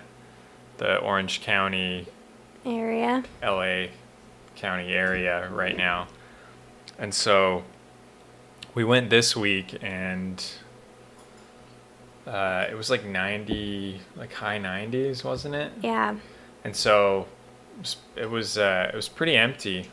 the 0.78 0.98
Orange 0.98 1.40
County, 1.40 2.06
area. 2.64 3.22
LA 3.42 3.86
County 4.56 4.92
area 4.92 5.48
right 5.50 5.76
now. 5.76 6.08
And 6.98 7.12
so 7.14 7.64
we 8.74 8.84
went 8.84 9.10
this 9.10 9.36
week 9.36 9.78
and 9.82 10.44
uh, 12.26 12.66
it 12.70 12.74
was 12.74 12.90
like 12.90 13.04
90, 13.04 14.00
like 14.16 14.32
high 14.32 14.58
90s, 14.58 15.22
wasn't 15.24 15.54
it? 15.54 15.72
Yeah. 15.82 16.16
And 16.64 16.74
so 16.74 17.26
it 17.76 17.80
was- 17.80 17.96
it 18.16 18.30
was 18.30 18.58
uh, 18.58 18.90
it 18.92 18.96
was 18.96 19.08
pretty 19.08 19.36
empty. 19.36 19.90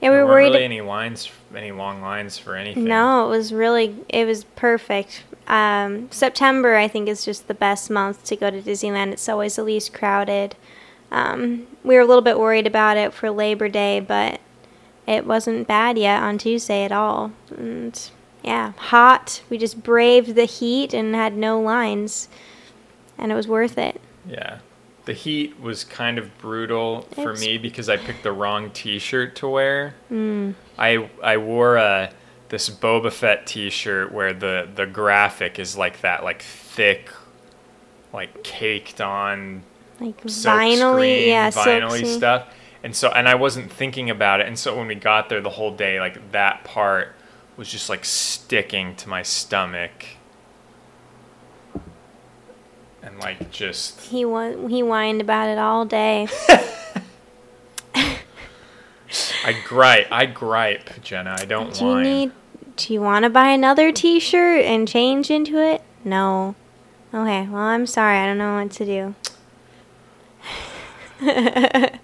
Yeah, 0.00 0.10
we 0.10 0.16
were 0.16 0.26
worried. 0.26 0.52
really 0.52 0.64
any 0.64 0.80
lines, 0.80 1.30
any 1.54 1.72
long 1.72 2.00
lines 2.00 2.38
for 2.38 2.56
anything. 2.56 2.84
No, 2.84 3.26
it 3.26 3.28
was 3.28 3.52
really 3.52 3.96
it 4.08 4.26
was 4.26 4.44
perfect. 4.44 5.24
Um, 5.46 6.10
September 6.10 6.76
I 6.76 6.88
think 6.88 7.08
is 7.08 7.24
just 7.24 7.48
the 7.48 7.54
best 7.54 7.90
month 7.90 8.24
to 8.24 8.36
go 8.36 8.50
to 8.50 8.62
Disneyland. 8.62 9.12
It's 9.12 9.28
always 9.28 9.56
the 9.56 9.64
least 9.64 9.92
crowded. 9.92 10.56
Um, 11.10 11.66
we 11.82 11.96
were 11.96 12.02
a 12.02 12.06
little 12.06 12.22
bit 12.22 12.38
worried 12.38 12.66
about 12.66 12.96
it 12.96 13.12
for 13.12 13.30
Labor 13.30 13.68
Day, 13.68 14.00
but 14.00 14.40
it 15.06 15.26
wasn't 15.26 15.66
bad 15.66 15.98
yet 15.98 16.22
on 16.22 16.38
Tuesday 16.38 16.84
at 16.84 16.92
all. 16.92 17.32
And 17.56 18.10
yeah, 18.42 18.72
hot. 18.76 19.42
We 19.50 19.58
just 19.58 19.82
braved 19.82 20.34
the 20.34 20.44
heat 20.44 20.94
and 20.94 21.14
had 21.14 21.36
no 21.36 21.60
lines, 21.60 22.28
and 23.18 23.32
it 23.32 23.34
was 23.34 23.48
worth 23.48 23.76
it. 23.76 24.00
Yeah. 24.26 24.58
The 25.10 25.14
heat 25.14 25.58
was 25.60 25.82
kind 25.82 26.18
of 26.18 26.38
brutal 26.38 27.00
for 27.16 27.32
It's- 27.32 27.40
me 27.40 27.58
because 27.58 27.88
I 27.88 27.96
picked 27.96 28.22
the 28.22 28.30
wrong 28.30 28.70
T-shirt 28.70 29.34
to 29.36 29.48
wear. 29.48 29.96
Mm. 30.08 30.54
I 30.78 31.10
I 31.20 31.36
wore 31.36 31.74
a 31.78 32.12
this 32.48 32.70
Boba 32.70 33.10
Fett 33.12 33.44
T-shirt 33.44 34.12
where 34.12 34.32
the 34.32 34.68
the 34.72 34.86
graphic 34.86 35.58
is 35.58 35.76
like 35.76 36.02
that, 36.02 36.22
like 36.22 36.42
thick, 36.42 37.10
like 38.12 38.44
caked 38.44 39.00
on 39.00 39.64
Like 39.98 40.22
vinily, 40.22 41.26
yeah, 41.26 41.50
vinylly 41.50 42.06
stuff. 42.06 42.46
And 42.84 42.94
so, 42.94 43.08
and 43.10 43.28
I 43.28 43.34
wasn't 43.34 43.72
thinking 43.72 44.10
about 44.10 44.38
it. 44.40 44.46
And 44.46 44.56
so 44.56 44.76
when 44.76 44.86
we 44.86 44.94
got 44.94 45.28
there, 45.28 45.40
the 45.40 45.50
whole 45.50 45.72
day, 45.74 45.98
like 45.98 46.30
that 46.30 46.62
part 46.62 47.16
was 47.56 47.68
just 47.68 47.88
like 47.88 48.04
sticking 48.04 48.94
to 48.94 49.08
my 49.08 49.24
stomach, 49.24 50.04
and 53.02 53.18
like 53.18 53.50
just 53.50 54.00
He 54.02 54.24
wa- 54.24 54.66
he 54.68 54.80
whined 54.80 55.20
about 55.20 55.48
it 55.48 55.58
all 55.58 55.84
day. 55.84 56.28
I 59.44 59.54
gripe. 59.64 60.06
I 60.12 60.26
gripe, 60.26 61.02
Jenna. 61.02 61.36
I 61.38 61.44
don't 61.44 61.74
Do 61.74 61.84
you 61.84 61.90
whine. 61.90 62.02
need? 62.04 62.32
Do 62.76 62.92
you 62.94 63.00
want 63.00 63.24
to 63.24 63.30
buy 63.30 63.48
another 63.48 63.90
T-shirt 63.90 64.64
and 64.64 64.86
change 64.86 65.30
into 65.30 65.58
it? 65.60 65.82
No. 66.04 66.54
Okay. 67.12 67.46
Well, 67.48 67.62
I'm 67.62 67.86
sorry. 67.86 68.18
I 68.18 68.26
don't 68.26 68.38
know 68.38 68.54
what 68.56 68.70
to 68.72 68.84
do. 68.86 69.14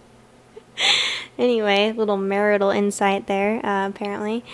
anyway, 1.39 1.93
little 1.93 2.17
marital 2.17 2.71
insight 2.71 3.27
there. 3.27 3.65
Uh, 3.65 3.89
apparently. 3.89 4.45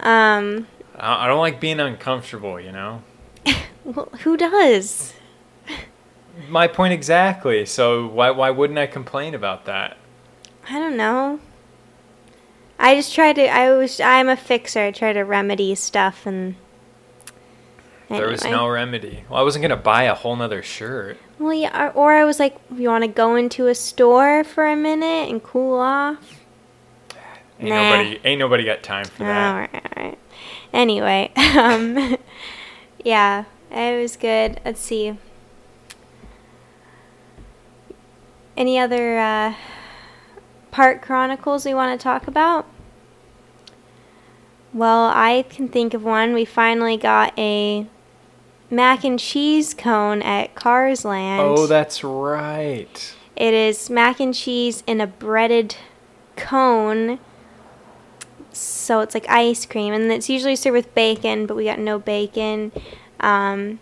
Um, 0.00 0.66
I 0.96 1.24
I 1.24 1.26
don't 1.28 1.38
like 1.40 1.60
being 1.60 1.80
uncomfortable. 1.80 2.60
You 2.60 2.72
know. 2.72 3.02
well, 3.84 4.08
who 4.22 4.36
does? 4.36 5.14
My 6.48 6.68
point 6.68 6.92
exactly. 6.92 7.64
So 7.66 8.06
why 8.06 8.30
why 8.30 8.50
wouldn't 8.50 8.78
I 8.78 8.86
complain 8.86 9.34
about 9.34 9.64
that? 9.66 9.96
I 10.68 10.78
don't 10.78 10.96
know. 10.96 11.40
I 12.78 12.94
just 12.94 13.14
try 13.14 13.32
to. 13.32 13.46
I 13.48 13.70
was. 13.70 14.00
I'm 14.00 14.28
a 14.28 14.36
fixer. 14.36 14.80
I 14.80 14.90
try 14.90 15.12
to 15.12 15.22
remedy 15.22 15.74
stuff 15.74 16.26
and. 16.26 16.56
There 18.08 18.28
was 18.28 18.44
no 18.44 18.68
remedy. 18.68 19.24
Well, 19.28 19.40
I 19.40 19.42
wasn't 19.42 19.62
gonna 19.62 19.76
buy 19.76 20.04
a 20.04 20.14
whole 20.14 20.36
nother 20.36 20.62
shirt. 20.62 21.18
Well, 21.40 21.52
yeah, 21.52 21.88
or, 21.88 21.90
or 21.92 22.12
I 22.12 22.24
was 22.24 22.38
like, 22.38 22.56
you 22.72 22.88
want 22.88 23.02
to 23.02 23.08
go 23.08 23.34
into 23.34 23.66
a 23.66 23.74
store 23.74 24.44
for 24.44 24.64
a 24.64 24.76
minute 24.76 25.28
and 25.28 25.42
cool 25.42 25.80
off? 25.80 26.44
Ain't 27.58 27.70
Nah. 27.70 27.90
nobody 27.90 28.20
ain't 28.24 28.38
nobody 28.38 28.64
got 28.64 28.82
time 28.84 29.06
for 29.06 29.24
that. 29.24 29.70
right, 29.72 29.82
all 29.96 30.04
right. 30.04 30.18
Anyway, 30.72 31.32
um, 31.58 32.16
yeah, 33.04 33.44
it 33.72 34.00
was 34.00 34.16
good. 34.16 34.60
Let's 34.64 34.80
see. 34.80 35.18
Any 38.56 38.78
other 38.78 39.18
uh, 39.18 39.54
park 40.70 41.02
chronicles 41.02 41.64
we 41.64 41.74
want 41.74 41.98
to 41.98 42.02
talk 42.02 42.26
about? 42.26 42.66
Well, 44.72 45.10
I 45.14 45.44
can 45.48 45.68
think 45.68 45.94
of 45.94 46.04
one. 46.04 46.32
We 46.32 46.44
finally 46.44 46.96
got 46.96 47.38
a 47.38 47.86
mac 48.70 49.04
and 49.04 49.18
cheese 49.18 49.74
cone 49.74 50.22
at 50.22 50.54
Cars 50.54 51.04
Land. 51.04 51.42
Oh, 51.42 51.66
that's 51.66 52.02
right. 52.02 53.14
It 53.36 53.54
is 53.54 53.90
mac 53.90 54.20
and 54.20 54.34
cheese 54.34 54.82
in 54.86 55.00
a 55.00 55.06
breaded 55.06 55.76
cone. 56.36 57.18
So 58.52 59.00
it's 59.00 59.14
like 59.14 59.28
ice 59.28 59.66
cream, 59.66 59.92
and 59.92 60.10
it's 60.10 60.30
usually 60.30 60.56
served 60.56 60.74
with 60.74 60.94
bacon, 60.94 61.46
but 61.46 61.56
we 61.56 61.64
got 61.64 61.78
no 61.78 61.98
bacon. 61.98 62.72
Um, 63.20 63.80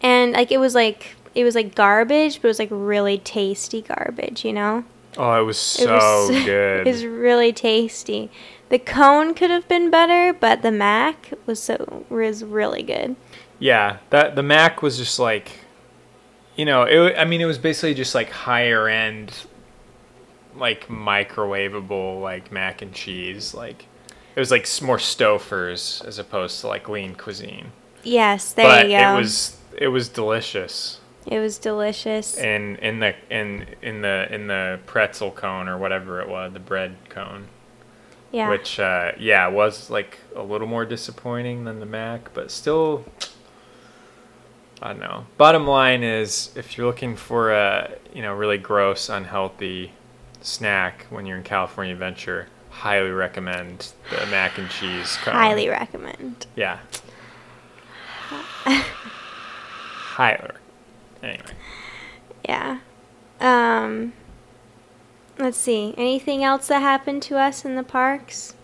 and 0.00 0.32
like 0.32 0.52
it 0.52 0.58
was 0.58 0.76
like 0.76 1.16
it 1.34 1.44
was 1.44 1.54
like 1.54 1.74
garbage, 1.74 2.40
but 2.40 2.48
it 2.48 2.50
was 2.50 2.58
like 2.58 2.68
really 2.70 3.18
tasty 3.18 3.82
garbage, 3.82 4.44
you 4.44 4.52
know. 4.52 4.84
Oh, 5.16 5.40
it 5.40 5.44
was 5.44 5.56
It 5.78 5.84
so 5.84 6.28
was, 6.28 6.28
good. 6.44 6.86
It 6.86 6.90
was 6.90 7.04
really 7.04 7.52
tasty. 7.52 8.30
The 8.68 8.78
cone 8.78 9.34
could 9.34 9.50
have 9.50 9.68
been 9.68 9.90
better, 9.90 10.32
but 10.32 10.62
the 10.62 10.72
mac 10.72 11.32
was 11.46 11.62
so 11.62 12.04
was 12.08 12.42
really 12.42 12.82
good. 12.82 13.16
Yeah, 13.58 13.98
that 14.10 14.36
the 14.36 14.42
Mac 14.42 14.82
was 14.82 14.98
just 14.98 15.18
like, 15.18 15.52
you 16.56 16.64
know, 16.64 16.82
it. 16.82 17.16
I 17.16 17.24
mean, 17.24 17.40
it 17.40 17.46
was 17.46 17.58
basically 17.58 17.94
just 17.94 18.14
like 18.14 18.30
higher 18.30 18.88
end, 18.88 19.32
like 20.56 20.88
microwavable 20.88 22.20
like 22.20 22.50
mac 22.52 22.82
and 22.82 22.92
cheese. 22.92 23.54
Like 23.54 23.86
it 24.34 24.40
was 24.40 24.50
like 24.50 24.68
more 24.82 24.98
Stouffer's 24.98 26.02
as 26.06 26.18
opposed 26.18 26.60
to 26.60 26.68
like 26.68 26.88
lean 26.88 27.14
cuisine. 27.14 27.72
Yes, 28.02 28.52
there 28.52 28.66
but 28.66 28.86
you 28.90 28.98
go. 28.98 29.14
it 29.14 29.18
was 29.18 29.56
it 29.78 29.88
was 29.88 30.08
delicious. 30.08 31.00
It 31.26 31.40
was 31.40 31.58
delicious. 31.58 32.36
And 32.36 32.78
in 32.78 33.00
the 33.00 33.14
in 33.30 33.66
in 33.82 34.02
the 34.02 34.32
in 34.32 34.46
the 34.46 34.80
pretzel 34.86 35.30
cone 35.30 35.68
or 35.68 35.78
whatever 35.78 36.20
it 36.20 36.28
was, 36.28 36.52
the 36.52 36.60
bread 36.60 36.96
cone. 37.08 37.48
yeah. 38.30 38.48
Which 38.48 38.78
uh, 38.78 39.12
yeah 39.18 39.46
was 39.48 39.90
like 39.90 40.18
a 40.36 40.42
little 40.42 40.66
more 40.66 40.84
disappointing 40.84 41.64
than 41.64 41.80
the 41.80 41.86
Mac, 41.86 42.32
but 42.34 42.50
still. 42.50 43.04
I 44.82 44.88
don't 44.88 45.00
know. 45.00 45.24
Bottom 45.38 45.66
line 45.66 46.02
is, 46.02 46.50
if 46.56 46.76
you're 46.76 46.86
looking 46.86 47.16
for 47.16 47.52
a 47.52 47.92
you 48.12 48.20
know 48.22 48.34
really 48.34 48.58
gross, 48.58 49.08
unhealthy 49.08 49.92
snack 50.42 51.06
when 51.08 51.24
you're 51.24 51.38
in 51.38 51.42
California 51.44 51.94
Adventure, 51.94 52.48
highly 52.68 53.10
recommend 53.10 53.92
the 54.10 54.26
mac 54.26 54.58
and 54.58 54.68
cheese. 54.68 55.16
Cone. 55.22 55.32
Highly 55.34 55.68
recommend. 55.68 56.46
Yeah. 56.56 56.80
highly. 60.16 60.50
Anyway. 61.24 61.44
Yeah. 62.48 62.78
Um 63.40 64.12
let's 65.38 65.56
see. 65.58 65.94
Anything 65.96 66.44
else 66.44 66.68
that 66.68 66.80
happened 66.80 67.22
to 67.24 67.38
us 67.38 67.64
in 67.64 67.74
the 67.76 67.82
parks? 67.82 68.54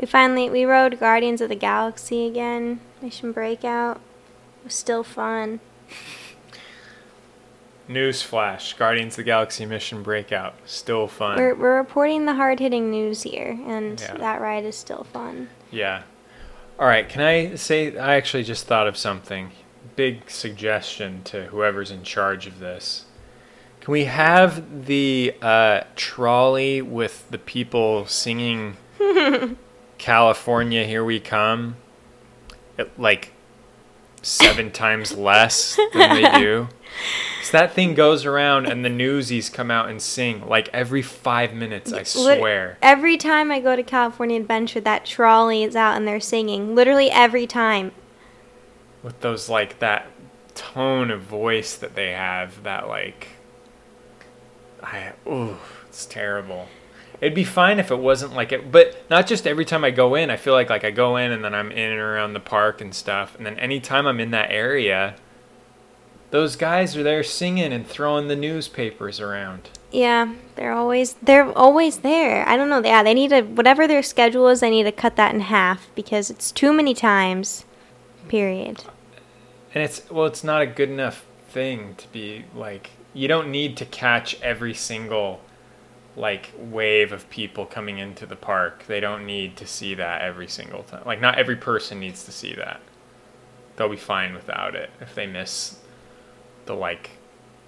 We 0.00 0.06
finally 0.06 0.50
we 0.50 0.64
rode 0.64 0.98
Guardians 0.98 1.40
of 1.40 1.48
the 1.48 1.54
Galaxy 1.54 2.26
again. 2.26 2.80
Mission 3.00 3.32
Breakout. 3.32 3.96
It 4.60 4.64
was 4.64 4.74
still 4.74 5.04
fun. 5.04 5.60
Newsflash: 7.88 8.76
Guardians 8.78 9.12
of 9.12 9.16
the 9.18 9.22
Galaxy 9.24 9.66
Mission 9.66 10.02
Breakout 10.02 10.54
still 10.64 11.06
fun. 11.06 11.36
We're 11.36 11.54
we're 11.54 11.76
reporting 11.76 12.24
the 12.24 12.34
hard 12.34 12.58
hitting 12.58 12.90
news 12.90 13.22
here 13.24 13.58
and 13.66 14.00
Yeah. 14.00 14.16
that 14.16 14.40
ride 14.40 14.64
is 14.64 14.74
still 14.74 15.04
fun. 15.12 15.50
Yeah. 15.70 16.02
All 16.78 16.86
right. 16.86 17.06
Can 17.08 17.20
I 17.20 17.54
say 17.56 17.96
I 17.98 18.14
actually 18.16 18.42
just 18.42 18.66
thought 18.66 18.86
of 18.86 18.96
something? 18.96 19.52
Big 19.96 20.30
suggestion 20.30 21.22
to 21.24 21.46
whoever's 21.46 21.90
in 21.90 22.02
charge 22.02 22.46
of 22.46 22.58
this. 22.58 23.04
Can 23.80 23.92
we 23.92 24.06
have 24.06 24.86
the 24.86 25.34
uh, 25.42 25.82
trolley 25.94 26.80
with 26.80 27.28
the 27.30 27.38
people 27.38 28.06
singing 28.06 28.76
"California, 29.98 30.84
Here 30.84 31.04
We 31.04 31.20
Come" 31.20 31.76
at 32.78 32.98
like 32.98 33.32
seven 34.22 34.70
times 34.70 35.16
less 35.16 35.76
than 35.92 36.22
they 36.22 36.38
do? 36.38 36.68
So 37.42 37.58
that 37.58 37.72
thing 37.74 37.94
goes 37.94 38.24
around, 38.24 38.66
and 38.66 38.82
the 38.82 38.88
newsies 38.88 39.50
come 39.50 39.70
out 39.70 39.90
and 39.90 40.00
sing 40.00 40.46
like 40.48 40.70
every 40.72 41.02
five 41.02 41.52
minutes. 41.52 41.92
I 41.92 42.04
swear. 42.04 42.78
Every 42.80 43.18
time 43.18 43.50
I 43.50 43.60
go 43.60 43.76
to 43.76 43.82
California 43.82 44.40
Adventure, 44.40 44.80
that 44.80 45.04
trolley 45.04 45.62
is 45.62 45.76
out 45.76 45.94
and 45.96 46.08
they're 46.08 46.20
singing. 46.20 46.74
Literally 46.74 47.10
every 47.10 47.46
time. 47.46 47.92
With 49.04 49.20
those 49.20 49.48
like 49.48 49.78
that 49.78 50.10
tone 50.56 51.12
of 51.12 51.20
voice 51.20 51.76
that 51.76 51.94
they 51.94 52.10
have 52.10 52.64
that 52.64 52.88
like 52.88 53.28
I 54.82 55.12
ooh 55.28 55.58
it's 55.88 56.06
terrible. 56.06 56.68
It'd 57.20 57.34
be 57.34 57.44
fine 57.44 57.78
if 57.78 57.92
it 57.92 57.98
wasn't 57.98 58.34
like 58.34 58.50
it 58.50 58.72
but 58.72 59.08
not 59.08 59.28
just 59.28 59.46
every 59.46 59.64
time 59.64 59.84
I 59.84 59.92
go 59.92 60.16
in, 60.16 60.30
I 60.30 60.36
feel 60.36 60.54
like 60.54 60.70
like 60.70 60.82
I 60.82 60.90
go 60.90 61.16
in 61.16 61.30
and 61.30 61.44
then 61.44 61.54
I'm 61.54 61.70
in 61.70 61.92
and 61.92 62.00
around 62.00 62.32
the 62.32 62.40
park 62.40 62.80
and 62.80 62.92
stuff 62.92 63.36
and 63.36 63.46
then 63.46 63.56
anytime 63.60 64.06
I'm 64.06 64.18
in 64.18 64.32
that 64.32 64.50
area 64.50 65.14
those 66.34 66.56
guys 66.56 66.96
are 66.96 67.04
there 67.04 67.22
singing 67.22 67.72
and 67.72 67.86
throwing 67.86 68.26
the 68.26 68.34
newspapers 68.34 69.20
around. 69.20 69.70
Yeah, 69.92 70.34
they're 70.56 70.72
always 70.72 71.14
they're 71.22 71.56
always 71.56 71.98
there. 71.98 72.44
I 72.48 72.56
don't 72.56 72.68
know. 72.68 72.82
Yeah, 72.84 73.04
they 73.04 73.14
need 73.14 73.30
to 73.30 73.42
whatever 73.42 73.86
their 73.86 74.02
schedule 74.02 74.48
is. 74.48 74.58
They 74.58 74.70
need 74.70 74.82
to 74.82 74.90
cut 74.90 75.14
that 75.14 75.32
in 75.32 75.42
half 75.42 75.86
because 75.94 76.30
it's 76.30 76.50
too 76.50 76.72
many 76.72 76.92
times. 76.92 77.64
Period. 78.26 78.82
And 79.74 79.82
it's 79.82 80.08
well, 80.10 80.26
it's 80.26 80.44
not 80.44 80.62
a 80.62 80.66
good 80.66 80.88
enough 80.88 81.26
thing 81.48 81.94
to 81.96 82.08
be 82.08 82.44
like 82.54 82.90
you 83.12 83.28
don't 83.28 83.50
need 83.50 83.76
to 83.76 83.84
catch 83.84 84.40
every 84.40 84.74
single 84.74 85.40
like 86.16 86.52
wave 86.58 87.12
of 87.12 87.28
people 87.28 87.66
coming 87.66 87.98
into 87.98 88.24
the 88.24 88.36
park. 88.36 88.84
They 88.86 89.00
don't 89.00 89.26
need 89.26 89.56
to 89.56 89.66
see 89.66 89.94
that 89.94 90.22
every 90.22 90.48
single 90.48 90.84
time. 90.84 91.02
Like 91.04 91.20
not 91.20 91.38
every 91.38 91.56
person 91.56 91.98
needs 92.00 92.24
to 92.24 92.32
see 92.32 92.54
that. 92.54 92.80
They'll 93.76 93.88
be 93.88 93.96
fine 93.96 94.34
without 94.34 94.76
it 94.76 94.90
if 95.00 95.14
they 95.14 95.26
miss 95.26 95.78
the 96.66 96.74
like 96.74 97.10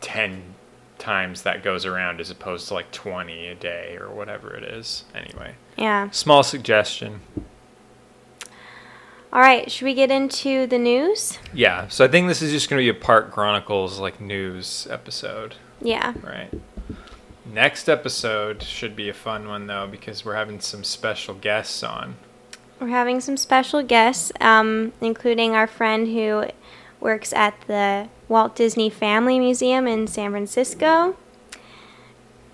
10 0.00 0.54
times 0.98 1.42
that 1.42 1.62
goes 1.62 1.84
around 1.84 2.20
as 2.20 2.30
opposed 2.30 2.68
to 2.68 2.75
like 2.75 2.90
20 2.92 3.48
a 3.48 3.54
day 3.54 3.96
or 4.00 4.10
whatever 4.10 4.54
it 4.54 4.62
is. 4.62 5.04
Anyway, 5.14 5.54
Yeah. 5.76 6.08
small 6.10 6.42
suggestion. 6.42 7.20
All 9.36 9.42
right. 9.42 9.70
Should 9.70 9.84
we 9.84 9.92
get 9.92 10.10
into 10.10 10.66
the 10.66 10.78
news? 10.78 11.38
Yeah, 11.52 11.88
so 11.88 12.06
I 12.06 12.08
think 12.08 12.26
this 12.26 12.40
is 12.40 12.52
just 12.52 12.70
going 12.70 12.80
to 12.80 12.90
be 12.90 12.98
a 12.98 12.98
Park 12.98 13.32
Chronicles 13.32 14.00
like 14.00 14.18
news 14.18 14.88
episode. 14.90 15.56
Yeah. 15.82 16.14
Right. 16.22 16.50
Next 17.44 17.86
episode 17.90 18.62
should 18.62 18.96
be 18.96 19.10
a 19.10 19.12
fun 19.12 19.46
one 19.46 19.66
though 19.66 19.88
because 19.88 20.24
we're 20.24 20.36
having 20.36 20.58
some 20.60 20.82
special 20.82 21.34
guests 21.34 21.82
on. 21.82 22.16
We're 22.80 22.88
having 22.88 23.20
some 23.20 23.36
special 23.36 23.82
guests, 23.82 24.32
um, 24.40 24.94
including 25.02 25.54
our 25.54 25.66
friend 25.66 26.06
who 26.06 26.46
works 26.98 27.34
at 27.34 27.60
the 27.66 28.08
Walt 28.28 28.56
Disney 28.56 28.88
Family 28.88 29.38
Museum 29.38 29.86
in 29.86 30.06
San 30.06 30.30
Francisco, 30.30 31.14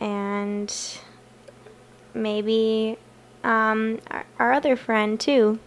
and 0.01 0.99
maybe 2.13 2.99
um, 3.45 4.01
our, 4.11 4.27
our 4.41 4.53
other 4.53 4.75
friend 4.75 5.21
too. 5.21 5.61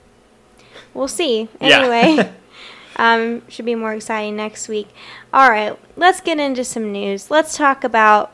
We'll 0.93 1.07
see. 1.07 1.49
Yeah. 1.61 1.79
Anyway, 1.79 2.33
um, 2.97 3.47
should 3.49 3.65
be 3.65 3.75
more 3.75 3.93
exciting 3.93 4.35
next 4.35 4.67
week. 4.67 4.89
All 5.33 5.49
right, 5.49 5.77
let's 5.95 6.21
get 6.21 6.39
into 6.39 6.63
some 6.63 6.91
news. 6.91 7.29
Let's 7.29 7.57
talk 7.57 7.83
about 7.83 8.31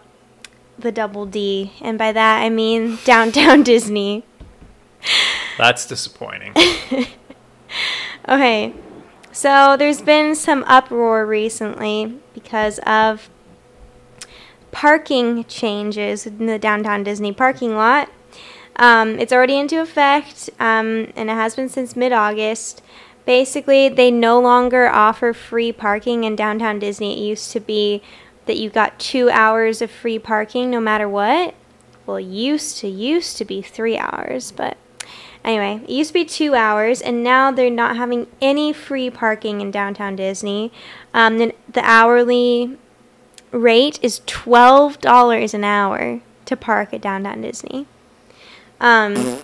the 0.77 0.91
Double 0.91 1.25
D, 1.25 1.74
and 1.81 1.98
by 1.98 2.12
that 2.12 2.41
I 2.41 2.50
mean 2.50 3.00
Downtown 3.05 3.63
Disney. 3.63 4.24
That's 5.57 5.86
disappointing. 5.86 6.53
Okay, 8.27 8.74
so 9.31 9.75
there's 9.77 10.01
been 10.01 10.36
some 10.36 10.63
uproar 10.67 11.25
recently 11.25 12.19
because 12.33 12.79
of 12.86 13.29
parking 14.71 15.43
changes 15.45 16.27
in 16.27 16.45
the 16.45 16.60
downtown 16.60 17.03
Disney 17.03 17.31
parking 17.31 17.75
lot. 17.75 18.10
Um, 18.78 19.20
it's 19.20 19.34
already 19.34 19.58
into 19.58 19.82
effect, 19.82 20.50
um, 20.60 21.12
and 21.16 21.30
it 21.30 21.34
has 21.34 21.56
been 21.56 21.70
since 21.70 21.96
mid 21.96 22.12
August. 22.12 22.82
Basically, 23.25 23.90
they 23.90 24.10
no 24.10 24.40
longer 24.40 24.88
offer 24.88 25.34
free 25.34 25.72
parking 25.72 26.24
in 26.24 26.36
downtown 26.36 26.79
Disney. 26.79 27.14
It 27.14 27.29
used 27.29 27.51
to 27.51 27.60
be 27.60 28.01
that 28.46 28.57
you 28.57 28.70
got 28.70 29.00
two 29.00 29.29
hours 29.29 29.81
of 29.81 29.92
free 29.92 30.18
parking 30.18 30.72
no 30.72 30.79
matter 30.79 31.07
what. 31.07 31.53
Well, 32.05 32.20
used 32.20 32.77
to 32.79 32.88
used 32.88 33.38
to 33.38 33.46
be 33.46 33.62
three 33.62 33.98
hours, 33.98 34.51
but 34.51 34.77
Anyway, 35.44 35.81
it 35.84 35.90
used 35.90 36.10
to 36.10 36.14
be 36.14 36.25
two 36.25 36.53
hours, 36.53 37.01
and 37.01 37.24
now 37.24 37.51
they're 37.51 37.70
not 37.70 37.96
having 37.96 38.27
any 38.42 38.72
free 38.72 39.10
parking 39.10 39.60
in 39.60 39.72
downtown 39.72 40.16
Disney. 40.16 40.72
Um, 41.14 41.40
the, 41.40 41.55
the 41.68 41.81
hourly 41.84 42.77
rate 43.51 44.00
is 44.03 44.22
twelve 44.27 45.01
dollars 45.01 45.53
an 45.53 45.64
hour 45.64 46.22
to 46.46 46.55
park 46.55 46.94
at 46.94 47.01
downtown 47.01 47.42
Disney. 47.42 47.88
Um, 48.81 49.39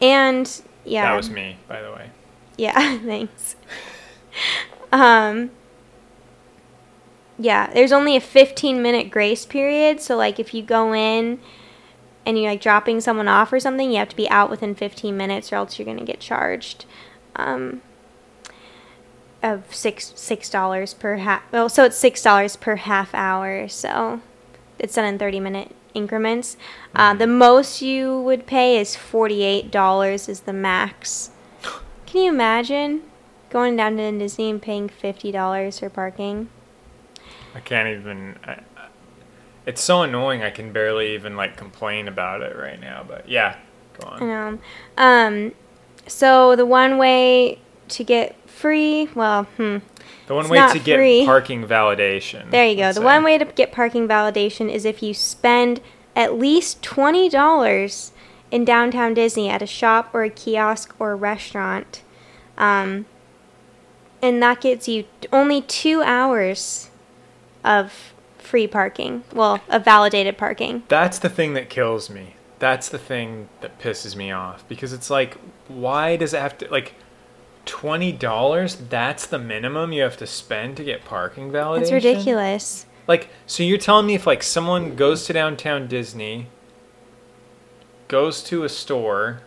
and 0.00 0.62
yeah, 0.84 1.06
That 1.10 1.16
was 1.16 1.30
me, 1.30 1.56
by 1.66 1.80
the 1.82 1.90
way. 1.90 2.10
yeah, 2.58 2.98
thanks. 3.04 3.56
um, 4.92 5.50
yeah, 7.38 7.72
there's 7.72 7.90
only 7.92 8.14
a 8.16 8.20
15 8.20 8.82
minute 8.82 9.10
grace 9.10 9.46
period. 9.46 10.00
So, 10.00 10.16
like, 10.16 10.38
if 10.38 10.52
you 10.54 10.62
go 10.62 10.92
in 10.94 11.40
and 12.26 12.38
you're 12.38 12.50
like 12.50 12.60
dropping 12.60 13.00
someone 13.00 13.28
off 13.28 13.52
or 13.52 13.58
something, 13.58 13.90
you 13.90 13.98
have 13.98 14.10
to 14.10 14.16
be 14.16 14.28
out 14.28 14.50
within 14.50 14.74
15 14.74 15.16
minutes 15.16 15.50
or 15.52 15.56
else 15.56 15.78
you're 15.78 15.86
going 15.86 15.98
to 15.98 16.04
get 16.04 16.20
charged 16.20 16.84
um, 17.34 17.80
of 19.42 19.74
six 19.74 20.12
six 20.14 20.50
dollars 20.50 20.92
per 20.94 21.16
half. 21.16 21.42
Well, 21.50 21.68
so 21.70 21.84
it's 21.84 21.96
six 21.96 22.22
dollars 22.22 22.56
per 22.56 22.76
half 22.76 23.14
hour. 23.14 23.66
So 23.68 24.20
it's 24.78 24.94
done 24.94 25.06
in 25.06 25.18
30 25.18 25.40
minute 25.40 25.74
increments. 25.94 26.56
Uh, 26.94 27.14
the 27.14 27.26
most 27.26 27.82
you 27.82 28.20
would 28.20 28.46
pay 28.46 28.78
is 28.78 28.96
$48 28.96 30.28
is 30.28 30.40
the 30.40 30.52
max. 30.52 31.30
Can 32.06 32.22
you 32.22 32.30
imagine 32.30 33.02
going 33.50 33.76
down 33.76 33.96
to 33.96 34.18
Disney 34.18 34.50
and 34.50 34.60
paying 34.60 34.88
$50 34.88 35.78
for 35.80 35.90
parking? 35.90 36.48
I 37.54 37.60
can't 37.60 37.88
even. 37.88 38.38
I, 38.44 38.60
it's 39.66 39.80
so 39.80 40.02
annoying. 40.02 40.42
I 40.42 40.50
can 40.50 40.72
barely 40.72 41.14
even 41.14 41.36
like 41.36 41.56
complain 41.56 42.08
about 42.08 42.42
it 42.42 42.56
right 42.56 42.80
now. 42.80 43.04
But 43.06 43.28
yeah, 43.28 43.56
go 43.98 44.08
on. 44.08 44.22
I 44.22 44.26
know. 44.26 44.58
Um, 44.96 45.52
so 46.06 46.56
the 46.56 46.66
one 46.66 46.98
way 46.98 47.58
to 47.88 48.04
get 48.04 48.36
free, 48.48 49.08
well, 49.14 49.44
hmm, 49.56 49.78
The 50.26 50.34
one 50.34 50.44
It's 50.44 50.50
way 50.50 50.72
to 50.72 50.78
get 50.78 50.96
free. 50.96 51.24
parking 51.24 51.66
validation. 51.66 52.50
there 52.50 52.66
you 52.66 52.76
go. 52.76 52.88
The 52.88 52.94
say. 53.00 53.04
one 53.04 53.24
way 53.24 53.38
to 53.38 53.44
get 53.44 53.72
parking 53.72 54.06
validation 54.06 54.70
is 54.70 54.84
if 54.84 55.02
you 55.02 55.14
spend 55.14 55.80
at 56.14 56.38
least 56.38 56.82
twenty 56.82 57.28
dollars 57.28 58.12
in 58.50 58.64
downtown 58.64 59.14
Disney 59.14 59.48
at 59.48 59.62
a 59.62 59.66
shop 59.66 60.10
or 60.14 60.22
a 60.24 60.30
kiosk 60.30 60.94
or 60.98 61.12
a 61.12 61.16
restaurant, 61.16 62.02
um, 62.58 63.06
and 64.20 64.42
that 64.42 64.60
gets 64.60 64.86
you 64.88 65.04
only 65.32 65.62
two 65.62 66.02
hours 66.02 66.90
of 67.64 68.12
free 68.38 68.66
parking. 68.66 69.24
Well, 69.34 69.60
of 69.68 69.84
validated 69.84 70.36
parking. 70.38 70.82
That's 70.88 71.18
the 71.18 71.28
thing 71.30 71.54
that 71.54 71.68
kills 71.70 72.10
me. 72.10 72.34
That's 72.58 72.88
the 72.88 72.98
thing 72.98 73.48
that 73.60 73.80
pisses 73.80 74.14
me 74.14 74.30
off 74.30 74.66
because 74.68 74.92
it's 74.92 75.10
like, 75.10 75.36
why 75.66 76.16
does 76.16 76.32
it 76.34 76.40
have 76.40 76.56
to 76.58 76.68
like 76.70 76.94
twenty 77.64 78.12
dollars? 78.12 78.76
That's 78.76 79.26
the 79.26 79.38
minimum 79.38 79.92
you 79.92 80.02
have 80.02 80.16
to 80.18 80.26
spend 80.26 80.76
to 80.78 80.84
get 80.84 81.04
parking 81.04 81.50
validation. 81.50 81.78
That's 81.80 81.92
ridiculous. 81.92 82.86
Like, 83.08 83.28
so 83.46 83.62
you're 83.62 83.78
telling 83.78 84.06
me 84.06 84.14
if 84.14 84.26
like 84.26 84.42
someone 84.42 84.94
goes 84.94 85.24
to 85.26 85.32
downtown 85.32 85.88
Disney, 85.88 86.46
goes 88.08 88.42
to 88.44 88.62
a 88.64 88.68
store, 88.68 89.42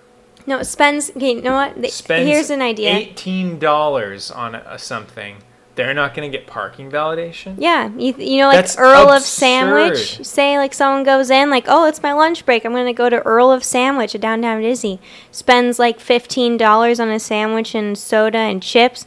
No, 0.45 0.61
spends. 0.63 1.09
Okay, 1.11 1.35
you 1.35 1.41
know 1.41 1.53
what? 1.53 1.91
Spends 1.91 2.27
Here's 2.29 2.49
an 2.49 2.61
idea. 2.61 2.95
eighteen 2.95 3.57
dollars 3.59 4.29
on 4.29 4.55
a, 4.55 4.63
a 4.67 4.77
something, 4.79 5.37
they're 5.75 5.93
not 5.93 6.13
going 6.13 6.31
to 6.31 6.37
get 6.37 6.47
parking 6.47 6.89
validation. 6.89 7.55
Yeah, 7.59 7.89
you, 7.97 8.13
you 8.17 8.37
know, 8.39 8.47
like 8.47 8.55
That's 8.57 8.77
Earl 8.77 9.11
of. 9.11 9.21
Sandwich. 9.23 10.25
Say 10.25 10.57
like 10.57 10.73
someone 10.73 11.03
goes 11.03 11.29
in, 11.29 11.49
like, 11.49 11.65
oh, 11.67 11.85
it's 11.85 12.01
my 12.01 12.13
lunch 12.13 12.45
break. 12.45 12.63
I'm 12.65 12.71
gonna 12.73 12.93
go 12.93 13.09
to 13.09 13.21
Earl 13.23 13.51
of 13.51 13.63
Sandwich 13.63 14.15
at 14.15 14.21
downtown 14.21 14.61
Disney. 14.61 14.99
Spends 15.31 15.77
like 15.79 15.99
fifteen 15.99 16.57
dollars 16.57 16.99
on 16.99 17.09
a 17.09 17.19
sandwich 17.19 17.75
and 17.75 17.97
soda 17.97 18.37
and 18.37 18.63
chips. 18.63 19.05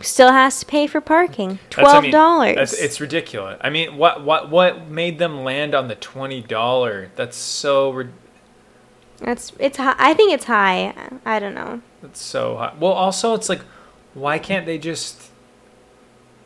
Still 0.00 0.32
has 0.32 0.60
to 0.60 0.66
pay 0.66 0.86
for 0.86 1.00
parking. 1.00 1.58
That's- 1.70 1.78
I 1.78 1.80
Twelve 1.82 2.02
mean, 2.02 2.12
dollars. 2.12 2.74
It's 2.74 3.00
ridiculous. 3.00 3.58
I 3.62 3.70
mean, 3.70 3.96
what 3.96 4.22
what 4.22 4.50
what 4.50 4.88
made 4.88 5.18
them 5.18 5.44
land 5.44 5.74
on 5.74 5.88
the 5.88 5.94
twenty 5.94 6.42
dollar? 6.42 7.10
That's 7.16 7.36
so 7.36 7.90
rid- 7.90 8.12
That's 9.18 9.52
it's. 9.58 9.78
High. 9.78 9.94
I 9.98 10.12
think 10.12 10.32
it's 10.32 10.44
high. 10.44 10.92
I 11.24 11.38
don't 11.38 11.54
know. 11.54 11.80
that's 12.02 12.20
so 12.20 12.56
high. 12.56 12.74
Well, 12.78 12.92
also 12.92 13.32
it's 13.34 13.48
like, 13.48 13.62
why 14.12 14.38
can't 14.38 14.66
they 14.66 14.76
just? 14.76 15.30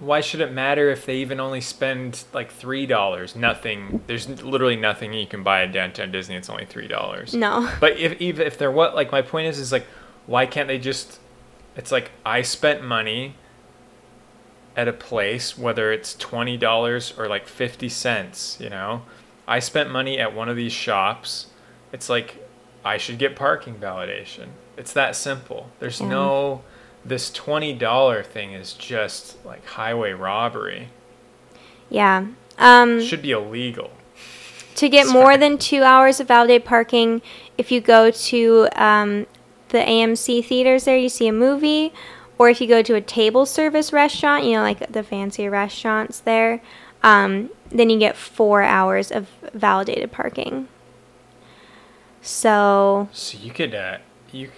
Why 0.00 0.20
should 0.20 0.40
it 0.40 0.52
matter 0.52 0.90
if 0.90 1.04
they 1.06 1.16
even 1.16 1.40
only 1.40 1.60
spend 1.60 2.24
like 2.32 2.52
three 2.52 2.86
dollars? 2.86 3.34
Nothing. 3.34 4.02
There's 4.06 4.28
literally 4.42 4.76
nothing 4.76 5.12
you 5.12 5.26
can 5.26 5.42
buy 5.42 5.62
at 5.62 5.72
downtown 5.72 6.12
Disney. 6.12 6.36
It's 6.36 6.48
only 6.48 6.66
three 6.66 6.86
dollars. 6.88 7.34
No. 7.34 7.68
But 7.80 7.98
if 7.98 8.20
even 8.20 8.46
if 8.46 8.56
they're 8.58 8.70
what 8.70 8.94
like 8.94 9.10
my 9.10 9.22
point 9.22 9.48
is 9.48 9.58
is 9.58 9.72
like, 9.72 9.86
why 10.26 10.46
can't 10.46 10.68
they 10.68 10.78
just? 10.78 11.18
It's 11.76 11.90
like 11.92 12.10
I 12.24 12.42
spent 12.42 12.82
money. 12.84 13.34
at 14.76 14.86
a 14.86 14.92
place, 14.92 15.58
whether 15.58 15.90
it's 15.92 16.14
twenty 16.14 16.56
dollars 16.56 17.12
or 17.18 17.26
like 17.26 17.48
fifty 17.48 17.88
cents, 17.88 18.56
you 18.60 18.70
know, 18.70 19.02
I 19.48 19.58
spent 19.58 19.90
money 19.90 20.20
at 20.20 20.32
one 20.32 20.48
of 20.48 20.54
these 20.56 20.72
shops. 20.72 21.48
It's 21.92 22.08
like 22.08 22.48
I 22.84 22.96
should 22.98 23.18
get 23.18 23.34
parking 23.34 23.74
validation. 23.74 24.50
It's 24.76 24.92
that 24.92 25.16
simple. 25.16 25.70
There's 25.80 26.00
Yeah. 26.00 26.08
no 26.08 26.62
this 27.04 27.30
twenty 27.30 27.72
dollar 27.72 28.22
thing 28.22 28.52
is 28.52 28.72
just 28.74 29.44
like 29.44 29.64
highway 29.66 30.12
robbery. 30.12 30.88
Yeah. 31.90 32.26
Um, 32.58 33.00
should 33.02 33.22
be 33.22 33.30
illegal. 33.30 33.90
to 34.74 34.88
get 34.88 35.06
Sorry. 35.08 35.20
more 35.20 35.36
than 35.36 35.58
two 35.58 35.82
hours 35.82 36.20
of 36.20 36.28
validated 36.28 36.64
parking, 36.64 37.22
if 37.56 37.70
you 37.70 37.80
go 37.80 38.10
to 38.10 38.68
um, 38.74 39.26
the 39.68 39.78
AMC 39.78 40.44
theaters 40.44 40.84
there, 40.84 40.96
you 40.96 41.08
see 41.08 41.28
a 41.28 41.32
movie, 41.32 41.92
or 42.36 42.50
if 42.50 42.60
you 42.60 42.66
go 42.66 42.82
to 42.82 42.94
a 42.94 43.00
table 43.00 43.46
service 43.46 43.92
restaurant, 43.92 44.44
you 44.44 44.52
know, 44.52 44.62
like 44.62 44.90
the 44.92 45.02
fancy 45.02 45.48
restaurants 45.48 46.18
there, 46.20 46.60
um, 47.02 47.50
then 47.70 47.90
you 47.90 47.98
get 47.98 48.16
four 48.16 48.62
hours 48.62 49.10
of 49.12 49.28
validated 49.54 50.10
parking. 50.10 50.66
So, 52.20 53.08
So 53.12 53.38
you 53.38 53.52
could 53.52 53.74
uh 53.74 53.98
you 54.32 54.50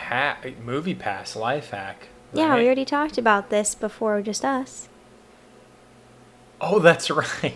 c- 0.00 0.06
ha- 0.06 0.38
movie 0.64 0.94
pass 0.94 1.36
life 1.36 1.70
hack. 1.70 2.08
yeah, 2.32 2.54
we 2.56 2.66
already 2.66 2.84
talked 2.84 3.18
about 3.18 3.50
this 3.50 3.74
before, 3.74 4.20
just 4.22 4.44
us. 4.44 4.88
Oh, 6.60 6.78
that's 6.78 7.10
right. 7.42 7.54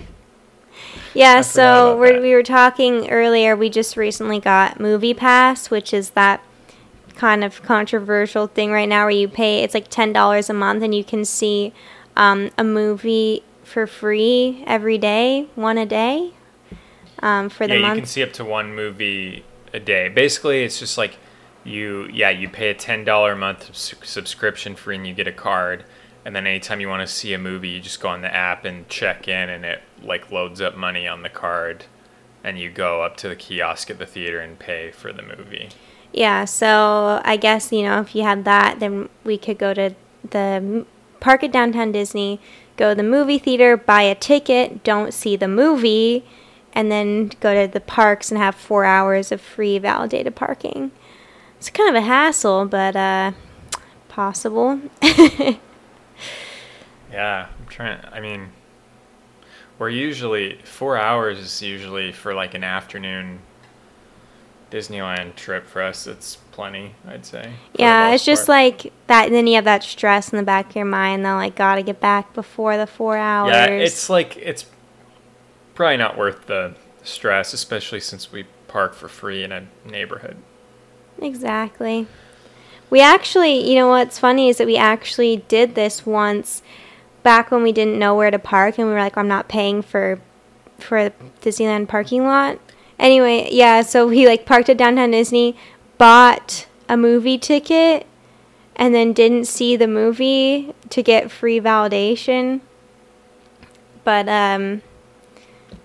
Yeah, 1.12 1.38
I 1.38 1.40
so 1.42 1.96
we're, 1.96 2.20
we 2.20 2.34
were 2.34 2.42
talking 2.42 3.08
earlier. 3.10 3.54
We 3.56 3.70
just 3.70 3.96
recently 3.96 4.40
got 4.40 4.80
Movie 4.80 5.14
Pass, 5.14 5.70
which 5.70 5.94
is 5.94 6.10
that 6.10 6.42
kind 7.16 7.44
of 7.44 7.62
controversial 7.62 8.48
thing 8.48 8.72
right 8.72 8.88
now 8.88 9.04
where 9.04 9.10
you 9.10 9.28
pay 9.28 9.62
it's 9.62 9.74
like 9.74 9.88
ten 9.88 10.12
dollars 10.12 10.50
a 10.50 10.52
month 10.52 10.82
and 10.82 10.92
you 10.94 11.04
can 11.04 11.24
see 11.24 11.72
um, 12.16 12.50
a 12.58 12.64
movie 12.64 13.44
for 13.62 13.86
free 13.86 14.64
every 14.66 14.98
day, 14.98 15.48
one 15.54 15.78
a 15.78 15.86
day, 15.86 16.32
um, 17.20 17.48
for 17.48 17.66
the 17.68 17.74
yeah, 17.74 17.80
month. 17.80 17.96
you 17.96 18.02
can 18.02 18.08
see 18.08 18.22
up 18.22 18.32
to 18.34 18.44
one 18.44 18.74
movie 18.74 19.44
a 19.72 19.80
day. 19.80 20.08
Basically, 20.08 20.64
it's 20.64 20.78
just 20.80 20.98
like 20.98 21.16
you 21.64 22.08
yeah 22.12 22.30
you 22.30 22.48
pay 22.48 22.70
a 22.70 22.74
ten 22.74 23.04
dollar 23.04 23.32
a 23.32 23.36
month 23.36 23.74
subscription 23.74 24.76
fee 24.76 24.94
and 24.94 25.06
you 25.06 25.14
get 25.14 25.26
a 25.26 25.32
card, 25.32 25.84
and 26.24 26.36
then 26.36 26.46
anytime 26.46 26.80
you 26.80 26.88
want 26.88 27.06
to 27.06 27.12
see 27.12 27.32
a 27.32 27.38
movie, 27.38 27.68
you 27.70 27.80
just 27.80 28.00
go 28.00 28.08
on 28.08 28.22
the 28.22 28.34
app 28.34 28.64
and 28.64 28.88
check 28.88 29.28
in, 29.28 29.48
and 29.48 29.64
it 29.64 29.82
like 30.02 30.30
loads 30.30 30.60
up 30.60 30.76
money 30.76 31.08
on 31.08 31.22
the 31.22 31.28
card, 31.28 31.84
and 32.42 32.58
you 32.58 32.70
go 32.70 33.02
up 33.02 33.16
to 33.18 33.28
the 33.28 33.36
kiosk 33.36 33.90
at 33.90 33.98
the 33.98 34.06
theater 34.06 34.40
and 34.40 34.58
pay 34.58 34.90
for 34.90 35.12
the 35.12 35.22
movie. 35.22 35.70
Yeah, 36.12 36.44
so 36.44 37.20
I 37.24 37.36
guess, 37.36 37.72
you 37.72 37.82
know, 37.82 38.00
if 38.00 38.14
you 38.14 38.22
had 38.22 38.44
that, 38.44 38.78
then 38.78 39.08
we 39.24 39.36
could 39.36 39.58
go 39.58 39.74
to 39.74 39.96
the 40.30 40.86
park 41.18 41.42
at 41.42 41.50
downtown 41.50 41.90
Disney, 41.90 42.38
go 42.76 42.90
to 42.90 42.94
the 42.94 43.02
movie 43.02 43.38
theater, 43.38 43.76
buy 43.76 44.02
a 44.02 44.14
ticket, 44.14 44.84
don't 44.84 45.12
see 45.12 45.34
the 45.34 45.48
movie, 45.48 46.24
and 46.72 46.88
then 46.88 47.32
go 47.40 47.52
to 47.54 47.72
the 47.72 47.80
parks 47.80 48.30
and 48.30 48.38
have 48.38 48.54
four 48.54 48.84
hours 48.84 49.32
of 49.32 49.40
free 49.40 49.78
validated 49.78 50.36
parking. 50.36 50.92
It's 51.64 51.70
kind 51.70 51.88
of 51.88 51.94
a 51.94 52.06
hassle, 52.06 52.66
but 52.66 52.94
uh, 52.94 53.32
possible. 54.08 54.78
Yeah, 57.10 57.46
I'm 57.58 57.66
trying. 57.66 58.00
I 58.12 58.20
mean, 58.20 58.48
we're 59.78 59.88
usually 59.88 60.58
four 60.64 60.98
hours 60.98 61.38
is 61.38 61.62
usually 61.62 62.10
for 62.12 62.34
like 62.34 62.52
an 62.54 62.64
afternoon 62.64 63.38
Disneyland 64.70 65.36
trip 65.36 65.64
for 65.64 65.80
us. 65.80 66.06
It's 66.06 66.36
plenty, 66.50 66.96
I'd 67.06 67.24
say. 67.24 67.52
yeah, 67.74 68.10
it's 68.10 68.24
just 68.24 68.46
part. 68.46 68.48
like 68.48 68.92
that. 69.06 69.26
And 69.26 69.34
Then 69.34 69.46
you 69.46 69.54
have 69.54 69.64
that 69.64 69.84
stress 69.84 70.32
in 70.32 70.36
the 70.36 70.42
back 70.42 70.70
of 70.70 70.76
your 70.76 70.84
mind 70.84 71.24
that, 71.24 71.34
like, 71.34 71.54
gotta 71.54 71.82
get 71.82 72.00
back 72.00 72.34
before 72.34 72.76
the 72.76 72.86
four 72.86 73.16
hours. 73.16 73.52
yeah, 73.52 73.66
it's 73.66 74.10
like 74.10 74.36
it's 74.36 74.66
probably 75.74 75.96
not 75.96 76.18
worth 76.18 76.46
the 76.46 76.74
stress, 77.04 77.54
especially 77.54 78.00
since 78.00 78.30
we 78.30 78.44
park 78.66 78.92
for 78.92 79.08
free 79.08 79.44
in 79.44 79.52
a 79.52 79.66
neighborhood. 79.86 80.36
Exactly. 81.20 82.06
We 82.90 83.00
actually, 83.00 83.68
you 83.68 83.76
know 83.76 83.88
what's 83.88 84.18
funny 84.18 84.48
is 84.48 84.58
that 84.58 84.66
we 84.66 84.76
actually 84.76 85.38
did 85.48 85.74
this 85.74 86.06
once 86.06 86.62
back 87.22 87.50
when 87.50 87.62
we 87.62 87.72
didn't 87.72 87.98
know 87.98 88.14
where 88.14 88.30
to 88.30 88.38
park 88.38 88.78
and 88.78 88.86
we 88.86 88.92
were 88.92 89.00
like, 89.00 89.16
I'm 89.16 89.28
not 89.28 89.48
paying 89.48 89.82
for 89.82 90.20
for 90.78 91.10
Disneyland 91.40 91.88
parking 91.88 92.24
lot. 92.24 92.58
Anyway, 92.98 93.48
yeah, 93.50 93.82
so 93.82 94.06
we 94.06 94.26
like 94.26 94.46
parked 94.46 94.68
at 94.68 94.76
downtown 94.76 95.10
Disney, 95.12 95.56
bought 95.98 96.66
a 96.88 96.96
movie 96.96 97.38
ticket, 97.38 98.06
and 98.76 98.94
then 98.94 99.12
didn't 99.12 99.46
see 99.46 99.76
the 99.76 99.88
movie 99.88 100.74
to 100.90 101.02
get 101.02 101.30
free 101.30 101.60
validation. 101.60 102.60
But 104.04 104.28
um 104.28 104.82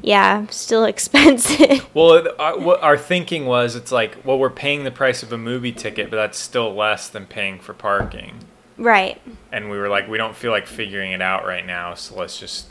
yeah, 0.01 0.45
still 0.47 0.83
expensive. 0.93 1.87
Well, 1.93 2.27
our, 2.39 2.55
uh, 2.55 2.59
what 2.59 2.81
our 2.83 2.97
thinking 2.97 3.45
was, 3.45 3.75
it's 3.75 3.91
like, 3.91 4.17
well, 4.25 4.37
we're 4.39 4.49
paying 4.49 4.83
the 4.83 4.91
price 4.91 5.23
of 5.23 5.31
a 5.33 5.37
movie 5.37 5.71
ticket, 5.71 6.09
but 6.09 6.17
that's 6.17 6.37
still 6.37 6.73
less 6.73 7.09
than 7.09 7.25
paying 7.25 7.59
for 7.59 7.73
parking. 7.73 8.39
right. 8.77 9.21
and 9.51 9.69
we 9.69 9.77
were 9.77 9.89
like, 9.89 10.07
we 10.07 10.17
don't 10.17 10.35
feel 10.35 10.51
like 10.51 10.67
figuring 10.67 11.11
it 11.11 11.21
out 11.21 11.45
right 11.45 11.65
now, 11.65 11.93
so 11.93 12.15
let's 12.15 12.39
just. 12.39 12.67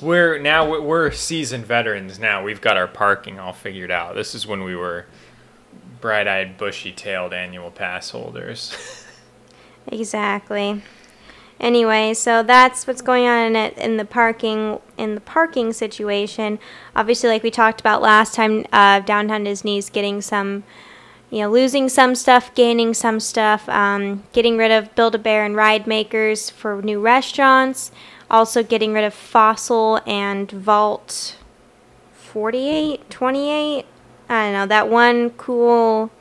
We're 0.00 0.38
now 0.38 0.68
we're- 0.70 0.82
we're 0.84 1.10
seasoned 1.10 1.66
veterans 1.66 2.20
now. 2.20 2.42
We've 2.44 2.60
got 2.60 2.76
our 2.76 2.86
parking 2.86 3.40
all 3.40 3.52
figured 3.52 3.90
out. 3.90 4.14
This 4.14 4.32
is 4.34 4.46
when 4.46 4.62
we 4.62 4.76
were 4.76 5.06
bright-eyed, 6.00 6.56
bushy-tailed 6.56 7.32
annual 7.34 7.70
pass 7.72 8.10
holders. 8.10 8.76
Exactly. 9.90 10.82
Anyway, 11.60 12.14
so 12.14 12.42
that's 12.42 12.86
what's 12.86 13.02
going 13.02 13.26
on 13.26 13.46
in 13.46 13.56
it 13.56 13.76
in 13.76 13.96
the 13.96 14.04
parking 14.04 14.78
in 14.96 15.16
the 15.16 15.20
parking 15.20 15.72
situation. 15.72 16.58
Obviously, 16.94 17.28
like 17.28 17.42
we 17.42 17.50
talked 17.50 17.80
about 17.80 18.00
last 18.00 18.34
time, 18.34 18.64
uh, 18.72 19.00
downtown 19.00 19.44
Disney's 19.44 19.90
getting 19.90 20.20
some, 20.20 20.62
you 21.30 21.40
know, 21.40 21.50
losing 21.50 21.88
some 21.88 22.14
stuff, 22.14 22.54
gaining 22.54 22.94
some 22.94 23.18
stuff, 23.18 23.68
um, 23.68 24.22
getting 24.32 24.56
rid 24.56 24.70
of 24.70 24.94
Build 24.94 25.16
a 25.16 25.18
Bear 25.18 25.44
and 25.44 25.56
Ridemakerz 25.56 26.50
for 26.52 26.80
new 26.80 27.00
restaurants. 27.00 27.90
Also, 28.30 28.62
getting 28.62 28.92
rid 28.92 29.04
of 29.04 29.14
Fossil 29.14 30.00
and 30.06 30.50
Vault 30.50 31.36
48, 32.12 33.10
28. 33.10 33.86
I 34.28 34.44
don't 34.44 34.52
know 34.52 34.66
that 34.66 34.88
one 34.88 35.30
cool 35.30 36.12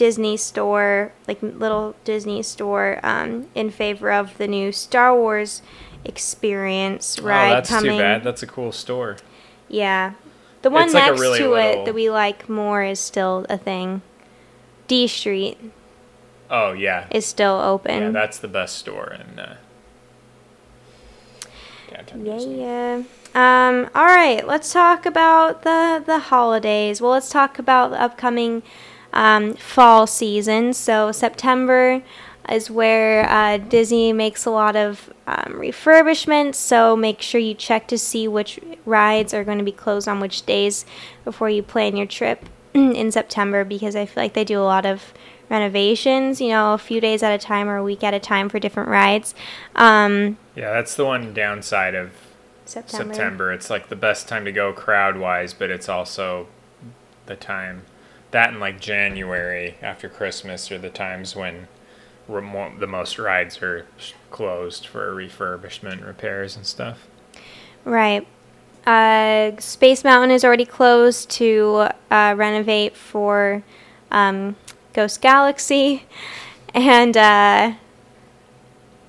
Disney 0.00 0.38
store, 0.38 1.12
like 1.28 1.42
little 1.42 1.94
Disney 2.04 2.42
store, 2.42 2.98
um, 3.02 3.48
in 3.54 3.70
favor 3.70 4.10
of 4.10 4.38
the 4.38 4.48
new 4.48 4.72
Star 4.72 5.14
Wars 5.14 5.60
experience 6.06 7.18
ride 7.20 7.50
oh, 7.50 7.54
that's 7.56 7.68
coming. 7.68 7.90
too 7.92 7.98
bad. 7.98 8.24
That's 8.24 8.42
a 8.42 8.46
cool 8.46 8.72
store. 8.72 9.18
Yeah, 9.68 10.14
the 10.62 10.70
one 10.70 10.84
It's 10.86 10.94
like 10.94 11.04
next 11.10 11.20
really 11.20 11.40
to 11.40 11.50
little- 11.50 11.82
it 11.82 11.84
that 11.84 11.94
we 11.94 12.08
like 12.08 12.48
more 12.48 12.82
is 12.82 12.98
still 12.98 13.44
a 13.50 13.58
thing. 13.58 14.00
D 14.88 15.06
Street 15.06 15.58
Oh 16.50 16.72
yeah, 16.72 17.06
is 17.10 17.26
still 17.26 17.60
open. 17.60 18.00
yeah. 18.02 18.10
That's 18.10 18.38
the 18.38 18.48
best 18.48 18.78
store 18.78 19.12
in. 19.20 19.38
Uh, 19.38 19.56
downtown 21.92 22.24
Yeah, 22.24 22.32
Disney. 22.34 22.60
yeah. 22.62 23.02
Um, 23.34 23.90
all 23.94 24.06
right, 24.06 24.46
let's 24.46 24.72
talk 24.72 25.04
about 25.04 25.62
the 25.62 26.02
the 26.04 26.18
holidays. 26.18 27.02
Well, 27.02 27.10
let's 27.12 27.28
talk 27.28 27.58
about 27.58 27.90
the 27.90 28.00
upcoming 28.00 28.62
um, 29.12 29.54
fall 29.54 30.06
season. 30.06 30.72
So 30.72 31.12
September 31.12 32.02
is 32.48 32.70
where 32.70 33.28
uh, 33.28 33.58
Disney 33.58 34.12
makes 34.12 34.44
a 34.44 34.50
lot 34.50 34.76
of 34.76 35.12
um, 35.26 35.54
refurbishments. 35.54 36.56
So 36.56 36.96
make 36.96 37.22
sure 37.22 37.40
you 37.40 37.54
check 37.54 37.86
to 37.88 37.98
see 37.98 38.26
which 38.26 38.58
rides 38.84 39.32
are 39.32 39.44
going 39.44 39.58
to 39.58 39.64
be 39.64 39.72
closed 39.72 40.08
on 40.08 40.20
which 40.20 40.46
days 40.46 40.84
before 41.24 41.50
you 41.50 41.62
plan 41.62 41.96
your 41.96 42.06
trip 42.06 42.48
in 42.74 43.10
September, 43.12 43.64
because 43.64 43.94
I 43.94 44.06
feel 44.06 44.22
like 44.22 44.34
they 44.34 44.44
do 44.44 44.60
a 44.60 44.64
lot 44.64 44.86
of 44.86 45.12
renovations. 45.48 46.40
You 46.40 46.48
know, 46.48 46.74
a 46.74 46.78
few 46.78 47.00
days 47.00 47.22
at 47.22 47.32
a 47.32 47.38
time 47.38 47.68
or 47.68 47.76
a 47.76 47.84
week 47.84 48.02
at 48.02 48.14
a 48.14 48.20
time 48.20 48.48
for 48.48 48.58
different 48.58 48.88
rides. 48.88 49.34
Um, 49.76 50.38
Yeah, 50.54 50.72
that's 50.72 50.94
the 50.94 51.04
one 51.04 51.32
downside 51.34 51.94
of 51.94 52.12
September. 52.64 53.14
September. 53.14 53.52
It's 53.52 53.70
like 53.70 53.88
the 53.88 53.96
best 53.96 54.28
time 54.28 54.44
to 54.44 54.52
go 54.52 54.72
crowd 54.72 55.16
wise, 55.18 55.52
but 55.52 55.70
it's 55.70 55.88
also 55.88 56.46
the 57.26 57.36
time 57.36 57.82
that 58.30 58.52
in 58.52 58.60
like 58.60 58.80
January 58.80 59.76
after 59.82 60.08
Christmas 60.08 60.70
are 60.70 60.78
the 60.78 60.90
times 60.90 61.34
when 61.34 61.68
the 62.28 62.86
most 62.86 63.18
rides 63.18 63.60
are 63.62 63.86
closed 64.30 64.86
for 64.86 65.12
refurbishment, 65.12 66.06
repairs, 66.06 66.56
and 66.56 66.64
stuff. 66.64 67.08
Right. 67.84 68.26
Uh, 68.86 69.52
Space 69.58 70.04
Mountain 70.04 70.30
is 70.30 70.44
already 70.44 70.64
closed 70.64 71.28
to 71.30 71.88
uh, 72.10 72.34
renovate 72.36 72.96
for 72.96 73.62
um, 74.10 74.56
Ghost 74.92 75.20
Galaxy, 75.20 76.04
and 76.74 77.16
uh, 77.16 77.72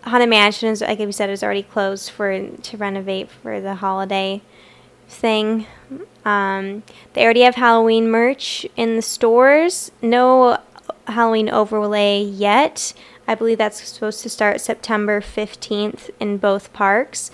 Haunted 0.04 0.30
Mansion 0.30 0.70
is, 0.70 0.82
like 0.82 1.00
we 1.00 1.12
said, 1.12 1.30
is 1.30 1.44
already 1.44 1.64
closed 1.64 2.10
for 2.10 2.48
to 2.50 2.78
renovate 2.78 3.30
for 3.30 3.62
the 3.62 3.76
holiday 3.76 4.42
thing. 5.12 5.68
Um, 6.26 6.84
they 7.14 7.24
already 7.24 7.42
have 7.42 7.56
Halloween 7.56 8.10
merch 8.10 8.66
in 8.76 8.96
the 8.96 9.02
stores. 9.02 9.92
No 10.02 10.60
Halloween 11.08 11.50
overlay 11.50 12.22
yet. 12.22 12.94
I 13.28 13.36
believe 13.36 13.58
that's 13.58 13.88
supposed 13.88 14.22
to 14.24 14.30
start 14.30 14.62
September 14.62 15.22
15th 15.22 16.10
in 16.20 16.38
both 16.38 16.74
parks. 16.74 17.32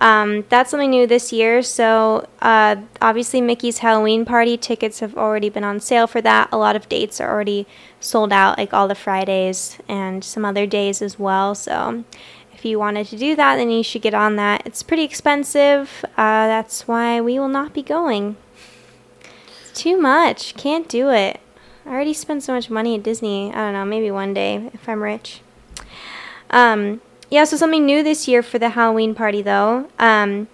Um, 0.00 0.44
that's 0.48 0.70
something 0.70 0.90
new 0.90 1.06
this 1.06 1.32
year. 1.32 1.62
So, 1.62 2.28
uh, 2.40 2.76
obviously, 3.02 3.40
Mickey's 3.40 3.78
Halloween 3.78 4.24
party 4.24 4.56
tickets 4.56 5.00
have 5.00 5.16
already 5.16 5.48
been 5.48 5.64
on 5.64 5.80
sale 5.80 6.06
for 6.06 6.20
that. 6.20 6.48
A 6.52 6.56
lot 6.56 6.76
of 6.76 6.88
dates 6.88 7.20
are 7.20 7.28
already 7.28 7.66
sold 7.98 8.32
out, 8.32 8.58
like 8.58 8.72
all 8.72 8.86
the 8.86 8.94
Fridays 8.94 9.78
and 9.88 10.22
some 10.22 10.44
other 10.44 10.66
days 10.66 11.02
as 11.02 11.18
well. 11.18 11.54
So, 11.54 12.04
if 12.58 12.64
you 12.64 12.76
wanted 12.76 13.06
to 13.06 13.16
do 13.16 13.36
that, 13.36 13.54
then 13.54 13.70
you 13.70 13.84
should 13.84 14.02
get 14.02 14.14
on 14.14 14.34
that. 14.34 14.62
It's 14.64 14.82
pretty 14.82 15.04
expensive. 15.04 16.04
Uh, 16.16 16.48
that's 16.48 16.88
why 16.88 17.20
we 17.20 17.38
will 17.38 17.48
not 17.48 17.72
be 17.72 17.82
going. 17.84 18.36
It's 19.60 19.80
too 19.80 19.96
much. 19.96 20.56
Can't 20.56 20.88
do 20.88 21.10
it. 21.10 21.38
I 21.86 21.90
already 21.90 22.12
spent 22.12 22.42
so 22.42 22.52
much 22.52 22.68
money 22.68 22.96
at 22.96 23.04
Disney. 23.04 23.52
I 23.52 23.58
don't 23.58 23.74
know. 23.74 23.84
Maybe 23.84 24.10
one 24.10 24.34
day 24.34 24.70
if 24.74 24.88
I'm 24.88 25.04
rich. 25.04 25.40
Um, 26.50 27.00
yeah, 27.30 27.44
so 27.44 27.56
something 27.56 27.86
new 27.86 28.02
this 28.02 28.26
year 28.26 28.42
for 28.42 28.58
the 28.58 28.70
Halloween 28.70 29.14
party, 29.14 29.40
though. 29.40 29.88
Um, 30.00 30.48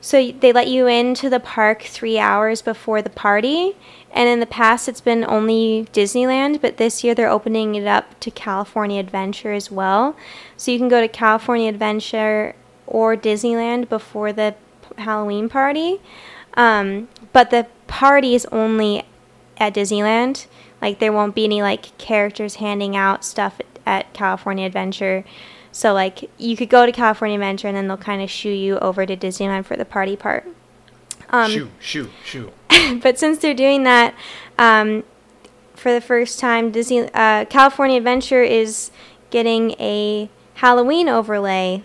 so 0.00 0.30
they 0.32 0.54
let 0.54 0.68
you 0.68 0.86
into 0.86 1.28
the 1.28 1.40
park 1.40 1.82
three 1.82 2.18
hours 2.18 2.62
before 2.62 3.02
the 3.02 3.10
party. 3.10 3.76
And 4.16 4.30
in 4.30 4.40
the 4.40 4.46
past, 4.46 4.88
it's 4.88 5.02
been 5.02 5.26
only 5.28 5.86
Disneyland, 5.92 6.62
but 6.62 6.78
this 6.78 7.04
year 7.04 7.14
they're 7.14 7.28
opening 7.28 7.74
it 7.74 7.86
up 7.86 8.18
to 8.20 8.30
California 8.30 8.98
Adventure 8.98 9.52
as 9.52 9.70
well. 9.70 10.16
So 10.56 10.70
you 10.70 10.78
can 10.78 10.88
go 10.88 11.02
to 11.02 11.06
California 11.06 11.68
Adventure 11.68 12.54
or 12.86 13.14
Disneyland 13.14 13.90
before 13.90 14.32
the 14.32 14.54
Halloween 14.96 15.50
party. 15.50 16.00
Um, 16.54 17.08
but 17.34 17.50
the 17.50 17.66
party 17.88 18.34
is 18.34 18.46
only 18.46 19.04
at 19.58 19.74
Disneyland. 19.74 20.46
Like 20.80 20.98
there 20.98 21.12
won't 21.12 21.34
be 21.34 21.44
any 21.44 21.60
like 21.60 21.96
characters 21.98 22.54
handing 22.54 22.96
out 22.96 23.22
stuff 23.22 23.60
at, 23.84 24.14
California 24.14 24.64
Adventure. 24.64 25.24
So 25.72 25.92
like 25.92 26.30
you 26.38 26.56
could 26.56 26.70
go 26.70 26.86
to 26.86 26.92
California 26.92 27.36
Adventure 27.36 27.68
and 27.68 27.76
then 27.76 27.86
they'll 27.86 27.98
kind 27.98 28.22
of 28.22 28.30
shoo 28.30 28.48
you 28.48 28.78
over 28.78 29.04
to 29.04 29.14
Disneyland 29.14 29.66
for 29.66 29.76
the 29.76 29.84
party 29.84 30.16
part. 30.16 30.46
Um, 31.28 31.50
shoo, 31.50 31.70
shoo, 31.78 32.10
shoo. 32.24 32.52
but 33.02 33.18
since 33.18 33.38
they're 33.38 33.54
doing 33.54 33.84
that 33.84 34.14
um, 34.58 35.04
for 35.74 35.92
the 35.92 36.00
first 36.00 36.38
time, 36.40 36.70
Disney 36.70 37.08
uh, 37.14 37.44
California 37.46 37.96
Adventure 37.96 38.42
is 38.42 38.90
getting 39.30 39.72
a 39.72 40.28
Halloween 40.54 41.08
overlay 41.08 41.82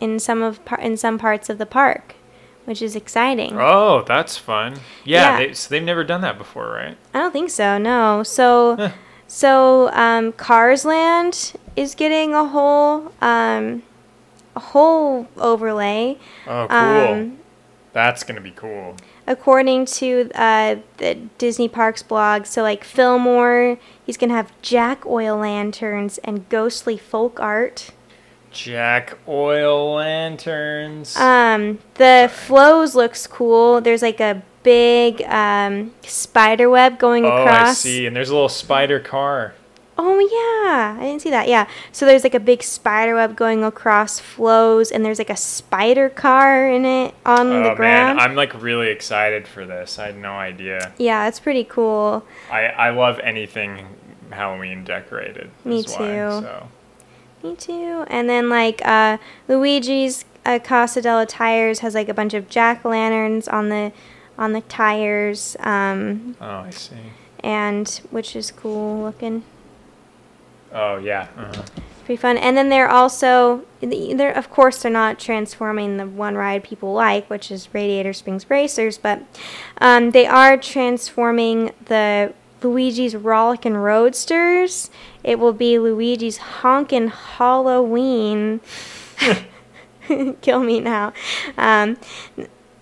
in 0.00 0.18
some 0.18 0.42
of 0.42 0.64
par- 0.64 0.80
in 0.80 0.96
some 0.96 1.18
parts 1.18 1.48
of 1.48 1.58
the 1.58 1.66
park, 1.66 2.14
which 2.64 2.80
is 2.80 2.94
exciting. 2.94 3.56
Oh, 3.58 4.02
that's 4.06 4.36
fun. 4.36 4.74
Yeah, 5.04 5.38
Yeah. 5.40 5.46
They, 5.48 5.52
so 5.54 5.68
they've 5.70 5.82
never 5.82 6.04
done 6.04 6.20
that 6.20 6.38
before, 6.38 6.70
right? 6.72 6.96
I 7.12 7.18
don't 7.18 7.32
think 7.32 7.50
so. 7.50 7.78
No. 7.78 8.22
So 8.22 8.76
Huh. 8.76 8.90
so 9.26 9.90
um, 9.92 10.32
Cars 10.32 10.84
Land 10.84 11.54
is 11.76 11.94
getting 11.94 12.34
a 12.34 12.44
whole 12.46 13.12
um, 13.20 13.82
a 14.54 14.60
whole 14.60 15.26
overlay. 15.36 16.18
Oh, 16.46 16.66
cool. 16.68 16.76
Um, 16.76 17.38
that's 17.92 18.22
gonna 18.22 18.40
be 18.40 18.52
cool. 18.52 18.94
According 19.28 19.84
to 19.86 20.30
uh, 20.34 20.76
the 20.96 21.16
Disney 21.36 21.68
Parks 21.68 22.02
blog. 22.02 22.46
So, 22.46 22.62
like 22.62 22.82
Fillmore, 22.82 23.78
he's 24.04 24.16
gonna 24.16 24.32
have 24.32 24.50
jack 24.62 25.04
oil 25.04 25.36
lanterns 25.36 26.16
and 26.24 26.48
ghostly 26.48 26.96
folk 26.96 27.38
art. 27.38 27.90
Jack 28.50 29.18
oil 29.28 29.96
lanterns. 29.96 31.14
Um, 31.16 31.78
the 31.94 32.30
Flo's 32.32 32.94
looks 32.94 33.26
cool. 33.26 33.82
There's 33.82 34.00
like 34.00 34.18
a 34.18 34.42
big 34.62 35.22
um, 35.22 35.92
spider 36.02 36.70
web 36.70 36.98
going 36.98 37.26
oh, 37.26 37.28
across. 37.28 37.68
I 37.68 37.72
see. 37.74 38.06
And 38.06 38.16
there's 38.16 38.30
a 38.30 38.34
little 38.34 38.48
spider 38.48 38.98
car. 38.98 39.54
Oh 40.00 40.18
yeah, 40.20 40.96
I 41.00 41.02
didn't 41.04 41.22
see 41.22 41.30
that. 41.30 41.48
Yeah, 41.48 41.66
so 41.90 42.06
there's 42.06 42.22
like 42.22 42.34
a 42.34 42.40
big 42.40 42.62
spider 42.62 43.16
web 43.16 43.34
going 43.34 43.64
across 43.64 44.20
Flo's, 44.20 44.92
and 44.92 45.04
there's 45.04 45.18
like 45.18 45.30
a 45.30 45.36
spider 45.36 46.08
car 46.08 46.70
in 46.70 46.84
it 46.84 47.14
on 47.26 47.48
oh 47.48 47.62
the 47.70 47.74
ground. 47.74 48.16
man, 48.16 48.20
I'm 48.20 48.36
like 48.36 48.60
really 48.62 48.88
excited 48.90 49.48
for 49.48 49.66
this. 49.66 49.98
I 49.98 50.06
had 50.06 50.16
no 50.16 50.32
idea. 50.34 50.92
yeah, 50.98 51.26
it's 51.26 51.40
pretty 51.40 51.64
cool. 51.64 52.24
I 52.50 52.66
I 52.66 52.90
love 52.90 53.18
anything 53.24 53.86
Halloween 54.30 54.84
decorated. 54.84 55.50
Me 55.64 55.80
is 55.80 55.88
why, 55.92 55.96
too. 55.98 56.40
so. 56.42 56.68
Me 57.42 57.56
too. 57.56 58.04
And 58.08 58.28
then 58.28 58.48
like 58.48 58.80
uh, 58.84 59.18
Luigi's 59.48 60.24
uh, 60.46 60.58
Casa 60.62 61.02
della 61.02 61.26
Tires 61.26 61.80
has 61.80 61.94
like 61.94 62.08
a 62.08 62.14
bunch 62.14 62.34
of 62.34 62.48
jack 62.48 62.84
o' 62.84 62.90
lanterns 62.90 63.48
on 63.48 63.68
the 63.68 63.90
on 64.38 64.52
the 64.52 64.60
tires, 64.60 65.56
um, 65.60 66.36
Oh, 66.40 66.46
I 66.60 66.70
see. 66.70 66.94
and 67.40 67.88
which 68.10 68.36
is 68.36 68.52
cool 68.52 69.02
looking. 69.02 69.42
Oh 70.72 70.98
yeah. 70.98 71.28
Uh-huh. 71.36 71.62
Pretty 72.04 72.20
fun. 72.20 72.38
And 72.38 72.56
then 72.56 72.68
they're 72.70 72.88
also 72.88 73.64
they're 73.80 74.32
of 74.32 74.50
course 74.50 74.82
they're 74.82 74.90
not 74.90 75.18
transforming 75.18 75.98
the 75.98 76.06
one 76.06 76.36
ride 76.36 76.64
people 76.64 76.92
like, 76.92 77.28
which 77.28 77.50
is 77.50 77.68
Radiator 77.74 78.12
Springs 78.12 78.48
Racers, 78.48 78.96
but 78.98 79.22
um, 79.78 80.12
they 80.12 80.26
are 80.26 80.56
transforming 80.56 81.72
the 81.84 82.32
Luigi's 82.62 83.14
Rollickin' 83.14 83.76
Roadsters. 83.76 84.90
It 85.22 85.38
will 85.38 85.52
be 85.52 85.78
Luigi's 85.78 86.38
Honkin' 86.38 87.10
Halloween. 87.10 88.60
Kill 90.40 90.60
me 90.60 90.80
now. 90.80 91.12
Um, 91.56 91.98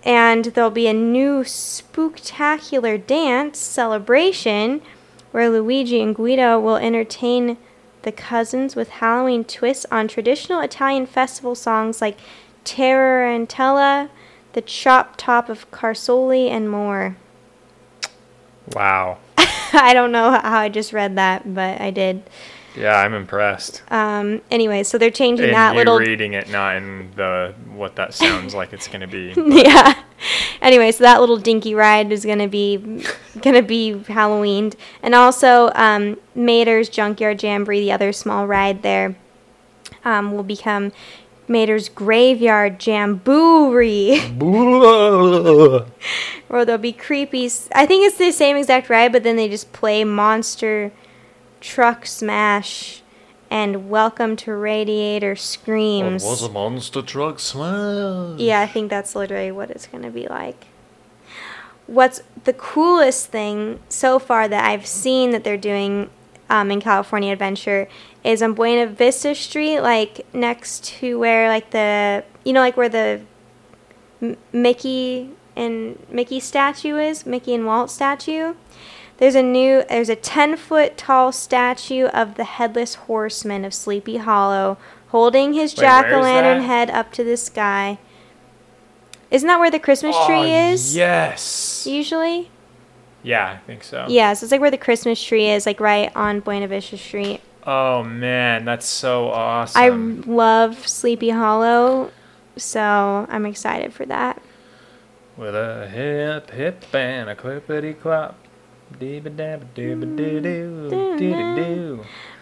and 0.04 0.46
there'll 0.46 0.70
be 0.70 0.86
a 0.86 0.94
new 0.94 1.40
spooktacular 1.42 3.04
dance 3.04 3.58
celebration 3.58 4.80
where 5.32 5.50
Luigi 5.50 6.00
and 6.00 6.14
Guido 6.14 6.60
will 6.60 6.76
entertain 6.76 7.58
the 8.06 8.12
cousins 8.12 8.76
with 8.76 8.88
Halloween 8.88 9.42
twists 9.42 9.84
on 9.90 10.06
traditional 10.06 10.60
Italian 10.60 11.06
festival 11.06 11.56
songs 11.56 12.00
like 12.00 12.16
Tarantella, 12.64 14.10
the 14.52 14.60
Chop 14.60 15.16
Top 15.16 15.48
of 15.48 15.68
Carsoli, 15.72 16.48
and 16.48 16.70
more. 16.70 17.16
Wow. 18.72 19.18
I 19.72 19.92
don't 19.92 20.12
know 20.12 20.30
how 20.30 20.60
I 20.60 20.68
just 20.68 20.92
read 20.92 21.16
that, 21.16 21.52
but 21.52 21.80
I 21.80 21.90
did. 21.90 22.22
Yeah, 22.76 22.96
I'm 22.96 23.12
impressed. 23.12 23.82
Um, 23.90 24.40
anyway, 24.52 24.84
so 24.84 24.98
they're 24.98 25.10
changing 25.10 25.46
And 25.46 25.54
that 25.54 25.72
you 25.72 25.78
little. 25.78 25.98
reading 25.98 26.34
it, 26.34 26.48
not 26.48 26.76
in 26.76 27.10
the 27.16 27.54
what 27.74 27.96
that 27.96 28.14
sounds 28.14 28.54
like 28.54 28.72
it's 28.72 28.86
gonna 28.86 29.08
be. 29.08 29.34
yeah. 29.36 30.00
Anyway, 30.66 30.90
so 30.90 31.04
that 31.04 31.20
little 31.20 31.36
dinky 31.36 31.76
ride 31.76 32.10
is 32.10 32.24
gonna 32.24 32.48
be 32.48 32.76
gonna 33.40 33.62
be 33.62 33.94
Halloweened, 34.08 34.74
and 35.00 35.14
also 35.14 35.70
um, 35.76 36.18
Mater's 36.34 36.88
Junkyard 36.88 37.40
Jamboree, 37.40 37.78
the 37.78 37.92
other 37.92 38.12
small 38.12 38.48
ride 38.48 38.82
there, 38.82 39.14
um, 40.04 40.32
will 40.32 40.42
become 40.42 40.90
Mater's 41.46 41.88
Graveyard 41.88 42.84
Jamboree, 42.84 44.18
where 46.48 46.64
there'll 46.64 46.78
be 46.78 46.92
creepy. 46.92 47.44
I 47.72 47.86
think 47.86 48.04
it's 48.04 48.18
the 48.18 48.32
same 48.32 48.56
exact 48.56 48.90
ride, 48.90 49.12
but 49.12 49.22
then 49.22 49.36
they 49.36 49.48
just 49.48 49.72
play 49.72 50.02
Monster 50.02 50.90
Truck 51.60 52.06
Smash 52.06 53.04
and 53.50 53.88
Welcome 53.88 54.36
to 54.36 54.52
Radiator 54.52 55.36
Screams. 55.36 56.22
What 56.22 56.30
was 56.30 56.42
a 56.42 56.48
monster 56.48 57.02
truck 57.02 57.38
smash? 57.38 58.38
Yeah, 58.38 58.60
I 58.60 58.66
think 58.66 58.90
that's 58.90 59.14
literally 59.14 59.52
what 59.52 59.70
it's 59.70 59.86
going 59.86 60.02
to 60.02 60.10
be 60.10 60.26
like. 60.26 60.66
What's 61.86 62.22
the 62.44 62.52
coolest 62.52 63.28
thing 63.28 63.80
so 63.88 64.18
far 64.18 64.48
that 64.48 64.64
I've 64.64 64.86
seen 64.86 65.30
that 65.30 65.44
they're 65.44 65.56
doing 65.56 66.10
um, 66.50 66.70
in 66.70 66.80
California 66.80 67.32
Adventure 67.32 67.88
is 68.24 68.42
on 68.42 68.54
Buena 68.54 68.86
Vista 68.86 69.34
Street, 69.34 69.80
like 69.80 70.26
next 70.34 70.84
to 70.84 71.18
where, 71.18 71.48
like 71.48 71.70
the, 71.70 72.24
you 72.44 72.52
know, 72.52 72.60
like 72.60 72.76
where 72.76 72.88
the 72.88 73.20
M- 74.20 74.36
Mickey 74.52 75.30
and 75.54 76.04
Mickey 76.10 76.40
statue 76.40 76.98
is, 76.98 77.24
Mickey 77.24 77.54
and 77.54 77.66
Walt 77.66 77.90
statue. 77.90 78.54
There's 79.18 79.34
a 79.34 79.42
new, 79.42 79.82
there's 79.88 80.08
a 80.08 80.16
10 80.16 80.56
foot 80.56 80.96
tall 80.98 81.32
statue 81.32 82.06
of 82.06 82.34
the 82.34 82.44
headless 82.44 82.94
horseman 82.94 83.64
of 83.64 83.72
Sleepy 83.72 84.18
Hollow 84.18 84.76
holding 85.08 85.54
his 85.54 85.72
jack 85.72 86.12
o' 86.12 86.20
lantern 86.20 86.62
head 86.62 86.90
up 86.90 87.12
to 87.12 87.24
the 87.24 87.36
sky. 87.36 87.98
Isn't 89.30 89.46
that 89.48 89.58
where 89.58 89.70
the 89.70 89.78
Christmas 89.78 90.14
tree 90.26 90.52
Oh, 90.54 90.70
is? 90.72 90.94
Yes. 90.94 91.86
Usually? 91.86 92.50
Yeah, 93.22 93.48
I 93.48 93.66
think 93.66 93.82
so. 93.82 94.06
Yeah, 94.08 94.34
so 94.34 94.44
it's 94.44 94.52
like 94.52 94.60
where 94.60 94.70
the 94.70 94.78
Christmas 94.78 95.22
tree 95.22 95.48
is, 95.48 95.66
like 95.66 95.80
right 95.80 96.14
on 96.14 96.40
Buena 96.40 96.68
Vista 96.68 96.96
Street. 96.96 97.40
Oh 97.66 98.04
man, 98.04 98.64
that's 98.64 98.86
so 98.86 99.28
awesome. 99.30 99.82
I 99.82 99.88
love 99.88 100.86
Sleepy 100.86 101.30
Hollow, 101.30 102.12
so 102.56 103.26
I'm 103.28 103.44
excited 103.44 103.92
for 103.92 104.06
that. 104.06 104.40
With 105.36 105.56
a 105.56 105.88
hip 105.88 106.50
hip 106.50 106.94
and 106.94 107.28
a 107.28 107.34
clippity 107.34 108.00
clop. 108.00 108.38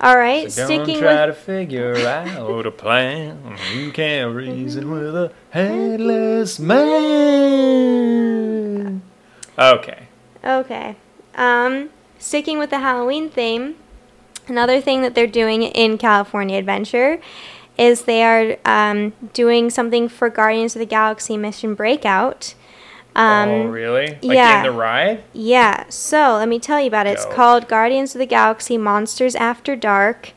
All 0.01 0.17
right, 0.17 0.51
So 0.53 0.67
don't 0.69 0.85
sticking 0.85 1.01
try 1.01 1.27
with 1.27 1.37
to 1.37 1.43
figure 1.43 1.97
out 1.97 2.67
a 2.67 2.71
plan. 2.71 3.57
You 3.75 3.91
can't 3.93 4.35
reason 4.35 4.91
with 4.91 5.17
a 5.17 5.33
headless 5.51 6.59
man. 6.59 6.83
Okay. 9.59 10.09
okay, 10.45 10.97
um, 11.37 11.91
sticking 12.19 12.59
with 12.59 12.71
the 12.71 12.81
Halloween 12.81 13.31
theme, 13.31 13.77
Another 14.47 14.81
thing 14.81 15.03
that 15.03 15.15
they're 15.15 15.27
doing 15.27 15.63
in 15.63 15.97
California 15.97 16.59
Adventure 16.59 17.19
is 17.79 18.03
they 18.03 18.23
are 18.23 18.57
um, 18.65 19.15
doing 19.33 19.71
something 19.71 20.09
for 20.09 20.29
Guardians 20.29 20.77
of 20.77 20.81
the 20.81 20.87
Galaxy 20.87 21.37
Mission 21.37 21.75
Breakout. 21.75 22.55
Um, 23.17 23.49
oh, 23.49 23.65
really? 23.67 24.07
Like 24.07 24.23
yeah. 24.23 24.59
in 24.59 24.63
the 24.65 24.73
ride? 24.73 25.25
Yeah, 25.33 25.85
so 25.89 26.35
let 26.35 26.49
me 26.49 26.59
tell 26.59 26.81
you 26.81 26.89
about 26.89 27.07
it. 27.07 27.11
It's 27.11 27.27
called 27.27 27.69
Guardians 27.69 28.15
of 28.15 28.19
the 28.19 28.27
Galaxy 28.27 28.77
Monsters 28.77 29.35
After 29.37 29.77
Dark. 29.77 30.33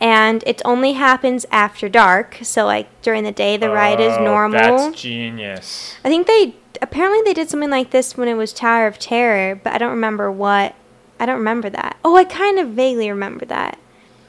And 0.00 0.42
it 0.46 0.62
only 0.64 0.94
happens 0.94 1.44
after 1.50 1.86
dark. 1.86 2.38
So, 2.42 2.64
like, 2.64 2.88
during 3.02 3.22
the 3.22 3.32
day, 3.32 3.58
the 3.58 3.68
ride 3.68 4.00
is 4.00 4.14
Oh, 4.16 4.24
normal. 4.24 4.58
That's 4.58 4.98
genius. 4.98 5.94
I 6.02 6.08
think 6.08 6.26
they, 6.26 6.54
apparently, 6.80 7.20
they 7.22 7.34
did 7.34 7.50
something 7.50 7.68
like 7.68 7.90
this 7.90 8.16
when 8.16 8.26
it 8.26 8.34
was 8.34 8.54
Tower 8.54 8.86
of 8.86 8.98
Terror, 8.98 9.56
but 9.56 9.74
I 9.74 9.78
don't 9.78 9.90
remember 9.90 10.32
what. 10.32 10.74
I 11.18 11.26
don't 11.26 11.36
remember 11.36 11.68
that. 11.68 11.98
Oh, 12.02 12.16
I 12.16 12.24
kind 12.24 12.58
of 12.58 12.68
vaguely 12.68 13.10
remember 13.10 13.44
that. 13.44 13.78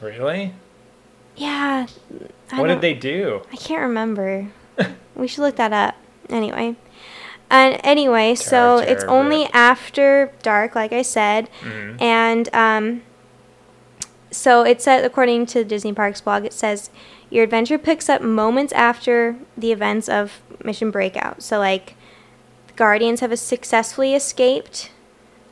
Really? 0.01 0.53
Yeah. 1.37 1.87
I 2.51 2.59
what 2.59 2.67
did 2.67 2.81
they 2.81 2.93
do? 2.93 3.41
I 3.53 3.55
can't 3.55 3.81
remember. 3.81 4.49
we 5.15 5.27
should 5.27 5.41
look 5.41 5.55
that 5.55 5.71
up. 5.71 5.95
Anyway. 6.29 6.75
And 7.51 7.81
anyway, 7.83 8.35
so 8.35 8.77
it's 8.77 9.03
only 9.03 9.45
after 9.53 10.31
dark, 10.41 10.73
like 10.73 10.93
I 10.93 11.01
said. 11.01 11.49
Mhm. 11.61 12.01
And 12.01 12.55
um, 12.55 13.01
so 14.31 14.63
it 14.63 14.81
said, 14.81 15.03
according 15.03 15.47
to 15.47 15.65
Disney 15.65 15.91
Parks 15.91 16.21
blog, 16.21 16.45
it 16.45 16.53
says 16.53 16.89
your 17.29 17.43
adventure 17.43 17.77
picks 17.77 18.09
up 18.09 18.21
moments 18.21 18.71
after 18.71 19.35
the 19.57 19.73
events 19.73 20.07
of 20.07 20.41
Mission 20.63 20.91
Breakout. 20.91 21.43
So, 21.43 21.59
like, 21.59 21.95
the 22.67 22.73
Guardians 22.73 23.19
have 23.19 23.37
successfully 23.37 24.15
escaped, 24.15 24.89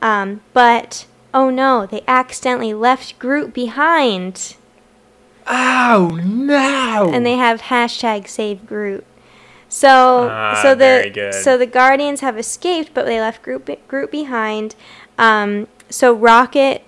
um, 0.00 0.40
but 0.54 1.04
oh 1.34 1.50
no, 1.50 1.84
they 1.84 2.02
accidentally 2.08 2.72
left 2.72 3.18
Groot 3.18 3.52
behind. 3.52 4.56
Oh 5.46 6.18
no! 6.24 7.10
and 7.12 7.26
they 7.26 7.36
have 7.36 7.62
hashtag 7.62 8.26
save 8.26 8.66
Groot. 8.66 9.04
So 9.70 10.28
Ah, 10.30 10.60
so 10.62 10.74
the 10.74 11.30
so 11.42 11.56
the 11.56 11.64
Guardians 11.66 12.20
have 12.20 12.36
escaped, 12.36 12.92
but 12.92 13.06
they 13.06 13.20
left 13.20 13.40
Groot 13.42 13.86
Groot 13.88 14.10
behind. 14.10 14.74
Um, 15.16 15.68
so 15.88 16.12
Rocket 16.12 16.82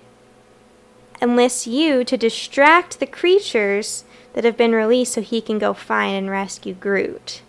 enlists 1.21 1.65
you 1.65 2.03
to 2.03 2.17
distract 2.17 2.99
the 2.99 3.07
creatures 3.07 4.03
that 4.33 4.43
have 4.43 4.57
been 4.57 4.73
released, 4.73 5.13
so 5.13 5.21
he 5.21 5.39
can 5.41 5.57
go 5.59 5.73
find 5.73 6.15
and 6.15 6.29
rescue 6.29 6.73
Groot. 6.73 7.41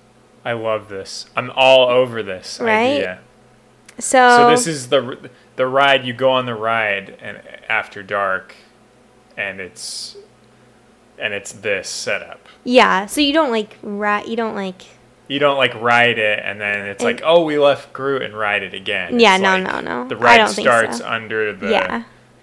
I 0.44 0.52
love 0.52 0.88
this. 0.88 1.26
I'm 1.36 1.50
all 1.56 1.88
over 1.88 2.22
this 2.22 2.60
Right? 2.60 2.98
idea. 2.98 3.18
So, 3.98 4.28
So 4.36 4.50
this 4.50 4.66
is 4.68 4.88
the 4.88 5.30
the 5.56 5.66
ride. 5.66 6.04
You 6.04 6.12
go 6.12 6.30
on 6.30 6.46
the 6.46 6.54
ride 6.54 7.16
and 7.20 7.40
after 7.68 8.02
dark, 8.04 8.54
and 9.36 9.60
it's 9.60 10.16
and 11.18 11.34
it's 11.34 11.50
this 11.52 11.88
setup. 11.88 12.48
yeah. 12.62 13.06
So 13.06 13.20
you 13.20 13.32
don't 13.32 13.50
like 13.50 13.78
rat. 13.82 14.28
You 14.28 14.36
don't 14.36 14.54
like. 14.54 14.82
You 15.26 15.38
don't 15.38 15.56
like 15.56 15.74
ride 15.74 16.18
it 16.18 16.40
and 16.44 16.60
then 16.60 16.86
it's 16.86 17.02
like, 17.02 17.22
oh, 17.24 17.44
we 17.44 17.58
left 17.58 17.92
Groot 17.92 18.22
and 18.22 18.34
ride 18.36 18.62
it 18.62 18.74
again. 18.74 19.18
Yeah, 19.18 19.34
It's 19.36 19.42
no, 19.42 19.52
like 19.56 19.62
no, 19.84 20.02
no. 20.02 20.08
The 20.08 20.16
I 20.16 20.18
ride 20.18 20.48
starts 20.50 20.98
so. 20.98 21.08
under 21.08 21.52
the 21.54 21.70
Yeah. 21.70 22.02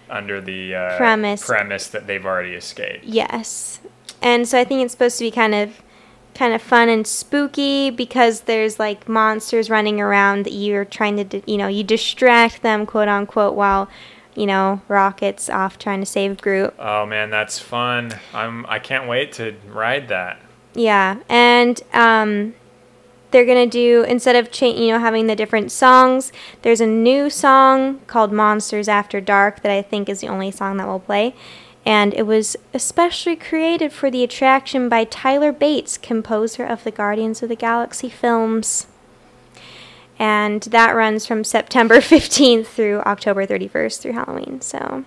under 0.10 0.42
the 0.42 0.76
uh, 0.76 0.98
Premise. 0.98 1.46
premise 1.46 1.88
that 1.88 2.08
they've 2.08 2.26
already 2.26 2.54
escaped. 2.54 3.04
Yes. 3.06 3.80
And 4.22 4.48
so 4.48 4.60
I 4.60 4.64
think 4.64 4.84
it's 4.84 4.94
supposed 4.94 5.18
to 5.20 5.24
be 5.26 5.32
kind 5.32 5.54
of 5.54 5.82
kind 6.34 6.54
of 6.54 6.62
fun 6.62 6.90
and 6.90 7.06
spooky 7.06 7.90
because 7.90 8.42
there's 8.42 8.80
like 8.80 9.08
monsters 9.08 9.70
running 9.70 10.00
around 10.02 10.46
that 10.46 10.54
you're 10.54 10.86
trying 10.86 11.18
to 11.28 11.42
you 11.46 11.58
know, 11.58 11.68
you 11.68 11.84
distract 11.84 12.62
them 12.64 12.86
quote 12.86 13.08
unquote 13.08 13.54
while 13.54 13.90
you 14.34 14.46
know, 14.46 14.82
Rocket's 14.88 15.50
off 15.50 15.78
trying 15.78 16.00
to 16.00 16.06
save 16.06 16.42
Groot. 16.42 16.74
Oh 16.80 17.06
man, 17.06 17.30
that's 17.30 17.60
fun. 17.60 18.14
I'm 18.34 18.66
I 18.68 18.80
can't 18.80 19.08
wait 19.08 19.34
to 19.34 19.56
ride 19.68 20.08
that. 20.08 20.40
Yeah. 20.74 21.18
And 21.30 21.80
um 21.94 22.56
they're 23.32 23.46
going 23.46 23.70
to 23.70 23.72
do 23.72 24.04
instead 24.04 24.36
of 24.36 24.52
cha- 24.52 24.66
you 24.68 24.92
know 24.92 25.00
having 25.00 25.28
the 25.28 25.36
different 25.36 25.72
songs, 25.72 26.32
there's 26.62 26.82
a 26.82 26.88
new 26.88 27.30
song 27.30 28.00
called 28.08 28.32
Monsters 28.32 28.88
After 28.88 29.20
Dark 29.20 29.62
that 29.62 29.72
I 29.72 29.82
think 29.82 30.10
is 30.10 30.22
the 30.22 30.28
only 30.28 30.52
song 30.52 30.78
that 30.78 30.88
will 30.88 31.00
play. 31.00 31.34
And 31.86 32.14
it 32.14 32.28
was 32.28 32.56
especially 32.74 33.36
created 33.36 33.92
for 33.92 34.12
the 34.12 34.24
attraction 34.24 34.88
by 34.88 35.04
Tyler 35.04 35.52
Bates, 35.52 35.98
composer 35.98 36.64
of 36.64 36.84
the 36.84 36.92
Guardians 36.92 37.42
of 37.42 37.50
the 37.50 37.56
Galaxy 37.56 38.10
films. 38.10 38.86
And 40.20 40.62
that 40.64 40.92
runs 40.92 41.26
from 41.26 41.44
September 41.44 41.96
15th 42.00 42.68
through 42.68 43.00
October 43.00 43.48
31st 43.48 44.00
through 44.02 44.14
Halloween. 44.14 44.62
So 44.62 45.06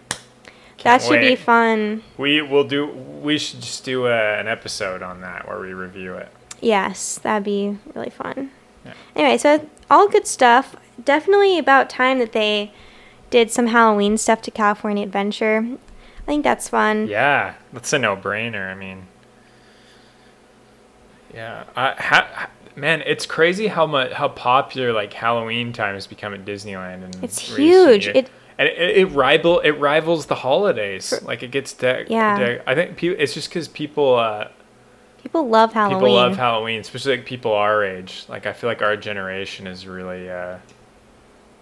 that 0.82 1.02
should 1.02 1.20
be 1.20 1.36
fun. 1.36 2.02
We 2.18 2.42
will 2.42 2.64
do. 2.64 2.86
We 2.86 3.38
should 3.38 3.60
just 3.60 3.84
do 3.84 4.06
a, 4.06 4.38
an 4.38 4.48
episode 4.48 5.02
on 5.02 5.20
that 5.20 5.46
where 5.48 5.60
we 5.60 5.72
review 5.72 6.14
it. 6.14 6.28
Yes, 6.64 7.18
that'd 7.18 7.44
be 7.44 7.78
really 7.94 8.10
fun. 8.10 8.50
Yeah. 8.84 8.92
Anyway, 9.14 9.38
so 9.38 9.68
all 9.90 10.08
good 10.08 10.26
stuff. 10.26 10.76
Definitely 11.04 11.58
about 11.58 11.90
time 11.90 12.18
that 12.20 12.32
they 12.32 12.72
did 13.30 13.50
some 13.50 13.66
Halloween 13.66 14.16
stuff 14.16 14.40
to 14.42 14.50
California 14.50 15.02
Adventure. 15.04 15.66
I 16.22 16.26
think 16.26 16.42
that's 16.44 16.68
fun. 16.68 17.06
Yeah, 17.08 17.54
that's 17.72 17.92
a 17.92 17.98
no-brainer. 17.98 18.70
I 18.70 18.74
mean, 18.74 19.06
yeah. 21.34 21.64
I, 21.76 21.92
ha, 21.98 22.48
man, 22.76 23.02
it's 23.02 23.26
crazy 23.26 23.66
how 23.66 23.86
much 23.86 24.12
how 24.12 24.28
popular 24.28 24.92
like 24.92 25.12
Halloween 25.12 25.72
time 25.72 25.94
has 25.94 26.06
become 26.06 26.32
at 26.34 26.44
Disneyland. 26.44 27.04
And 27.04 27.22
It's 27.22 27.38
huge. 27.38 28.06
It- 28.08 28.30
and 28.56 28.68
it, 28.68 28.96
it 28.98 29.06
rival 29.06 29.58
it 29.60 29.72
rivals 29.72 30.26
the 30.26 30.36
holidays. 30.36 31.10
For- 31.10 31.24
like 31.24 31.42
it 31.42 31.50
gets 31.50 31.72
de- 31.72 32.06
Yeah. 32.08 32.38
de- 32.38 32.70
I 32.70 32.76
think 32.76 32.96
people. 32.96 33.20
It's 33.20 33.34
just 33.34 33.48
because 33.50 33.66
people. 33.66 34.14
Uh, 34.14 34.48
People 35.24 35.48
love 35.48 35.72
Halloween. 35.72 35.98
People 35.98 36.14
love 36.14 36.36
Halloween, 36.36 36.80
especially 36.80 37.16
like 37.16 37.26
people 37.26 37.52
our 37.52 37.82
age. 37.82 38.24
Like 38.28 38.46
I 38.46 38.52
feel 38.52 38.70
like 38.70 38.82
our 38.82 38.96
generation 38.96 39.66
has 39.66 39.86
really 39.86 40.30
uh, 40.30 40.58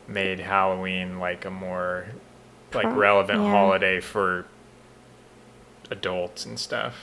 made 0.07 0.41
Halloween 0.41 1.19
like 1.19 1.45
a 1.47 1.51
more 1.51 2.07
like 2.75 2.83
Pro- 2.85 2.95
relevant 2.95 3.41
yeah. 3.41 3.51
holiday 3.51 4.01
for 4.01 4.45
adults 5.91 6.45
and 6.45 6.59
stuff. 6.59 6.95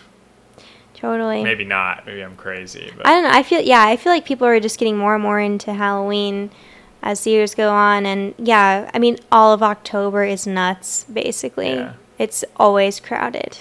totally. 0.93 1.43
Maybe 1.43 1.63
not. 1.63 2.05
Maybe 2.05 2.21
I'm 2.21 2.35
crazy, 2.35 2.91
but 2.95 3.05
I 3.07 3.11
don't 3.11 3.23
know. 3.23 3.31
I 3.31 3.41
feel 3.43 3.61
yeah. 3.61 3.83
I 3.83 3.95
feel 3.97 4.11
like 4.11 4.25
people 4.25 4.45
are 4.45 4.59
just 4.59 4.77
getting 4.77 4.97
more 4.97 5.13
and 5.15 5.23
more 5.23 5.39
into 5.39 5.73
Halloween 5.73 6.51
as 7.01 7.23
the 7.23 7.31
years 7.31 7.55
go 7.55 7.69
on, 7.71 8.05
and 8.05 8.33
yeah. 8.37 8.91
I 8.93 8.99
mean, 8.99 9.17
all 9.31 9.53
of 9.53 9.63
October 9.63 10.23
is 10.25 10.45
nuts. 10.45 11.05
Basically, 11.05 11.73
Yeah. 11.75 11.93
it's 12.17 12.43
always 12.57 12.99
crowded. 12.99 13.57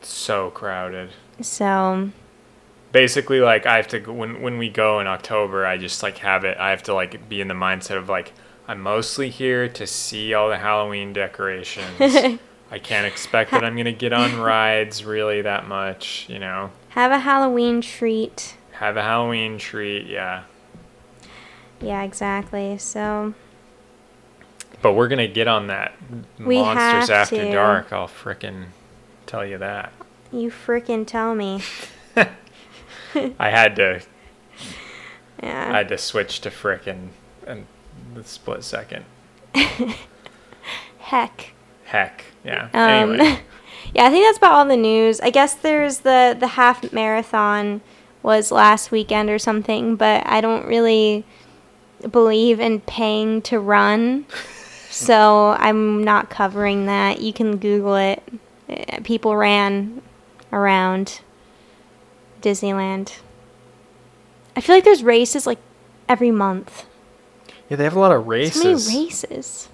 it's 0.00 0.08
so 0.08 0.50
crowded. 0.50 1.10
So 1.40 2.10
Basically, 2.92 3.40
like 3.40 3.66
I 3.66 3.76
have 3.76 3.88
to 3.88 4.00
when 4.00 4.40
when 4.40 4.56
we 4.58 4.68
go 4.68 5.00
in 5.00 5.06
October, 5.06 5.66
I 5.66 5.78
just 5.78 6.02
like 6.02 6.18
have 6.18 6.44
it. 6.44 6.56
I 6.58 6.70
have 6.70 6.84
to 6.84 6.94
like 6.94 7.28
be 7.28 7.40
in 7.40 7.48
the 7.48 7.54
mindset 7.54 7.96
of 7.96 8.08
like 8.08 8.32
I'm 8.68 8.80
mostly 8.80 9.30
here 9.30 9.68
to 9.68 9.86
see 9.86 10.32
all 10.32 10.48
the 10.48 10.58
Halloween 10.58 11.12
decorations. 11.12 11.88
I 12.70 12.78
can't 12.78 13.06
expect 13.06 13.50
that 13.50 13.64
I'm 13.64 13.76
gonna 13.76 13.92
get 13.92 14.12
on 14.12 14.38
rides 14.40 15.04
really 15.04 15.42
that 15.42 15.66
much, 15.68 16.26
you 16.28 16.38
know. 16.38 16.70
have 16.90 17.12
a 17.12 17.18
Halloween 17.18 17.80
treat. 17.80 18.56
Have 18.72 18.96
a 18.96 19.02
Halloween 19.02 19.58
treat, 19.58 20.06
yeah. 20.06 20.44
Yeah, 21.80 22.02
exactly. 22.02 22.78
So 22.78 23.34
But 24.82 24.92
we're 24.94 25.08
gonna 25.08 25.28
get 25.28 25.46
on 25.48 25.66
that 25.66 25.94
We 26.38 26.56
Monsters 26.58 27.10
After 27.10 27.36
to. 27.36 27.52
Dark. 27.52 27.92
I'll 27.92 28.08
frickin' 28.08 28.66
tell 29.26 29.44
you 29.44 29.58
that. 29.58 29.92
You 30.32 30.50
freaking 30.50 31.06
tell 31.06 31.34
me. 31.34 31.60
I 33.14 33.50
had 33.50 33.76
to, 33.76 34.02
Yeah. 35.42 35.70
I 35.72 35.78
had 35.78 35.88
to 35.88 35.98
switch 35.98 36.40
to 36.42 36.50
frickin' 36.50 37.08
and 37.46 37.66
the 38.14 38.24
split 38.24 38.64
second. 38.64 39.04
Heck. 40.98 41.52
Heck, 41.84 42.24
yeah. 42.44 42.68
Um, 42.72 43.12
anyway, 43.20 43.38
yeah, 43.94 44.06
I 44.06 44.10
think 44.10 44.24
that's 44.26 44.38
about 44.38 44.52
all 44.52 44.64
the 44.64 44.76
news. 44.76 45.20
I 45.20 45.30
guess 45.30 45.54
there's 45.54 45.98
the 45.98 46.34
the 46.38 46.46
half 46.48 46.92
marathon 46.92 47.82
was 48.22 48.50
last 48.50 48.90
weekend 48.90 49.28
or 49.30 49.38
something, 49.38 49.96
but 49.96 50.26
I 50.26 50.40
don't 50.40 50.66
really 50.66 51.24
believe 52.10 52.58
in 52.58 52.80
paying 52.80 53.42
to 53.42 53.60
run. 53.60 54.24
so 54.90 55.50
I'm 55.58 56.02
not 56.02 56.30
covering 56.30 56.86
that. 56.86 57.20
You 57.20 57.32
can 57.32 57.58
Google 57.58 57.96
it. 57.96 58.22
Uh, 58.68 59.00
People 59.04 59.36
ran 59.36 60.00
around 60.54 61.20
Disneyland. 62.40 63.18
I 64.56 64.60
feel 64.60 64.76
like 64.76 64.84
there's 64.84 65.02
races 65.02 65.46
like 65.46 65.58
every 66.08 66.30
month. 66.30 66.86
yeah, 67.68 67.76
they 67.76 67.84
have 67.84 67.96
a 67.96 68.00
lot 68.00 68.12
of 68.12 68.22
So 68.22 68.28
races. 68.28 68.86
many 68.88 69.04
races. 69.06 69.68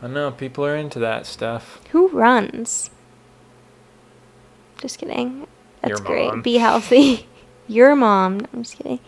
I 0.00 0.06
know 0.06 0.30
people 0.30 0.64
are 0.64 0.76
into 0.76 0.98
that 1.00 1.26
stuff. 1.26 1.80
Who 1.90 2.08
runs? 2.08 2.90
Just 4.78 4.98
kidding. 4.98 5.46
That's 5.80 5.90
Your 5.90 5.98
great. 6.06 6.26
mom. 6.28 6.42
Be 6.42 6.56
healthy. 6.58 7.26
Your 7.68 7.96
mom. 7.96 8.38
No, 8.40 8.46
I'm 8.52 8.62
just 8.62 8.76
kidding. 8.76 9.00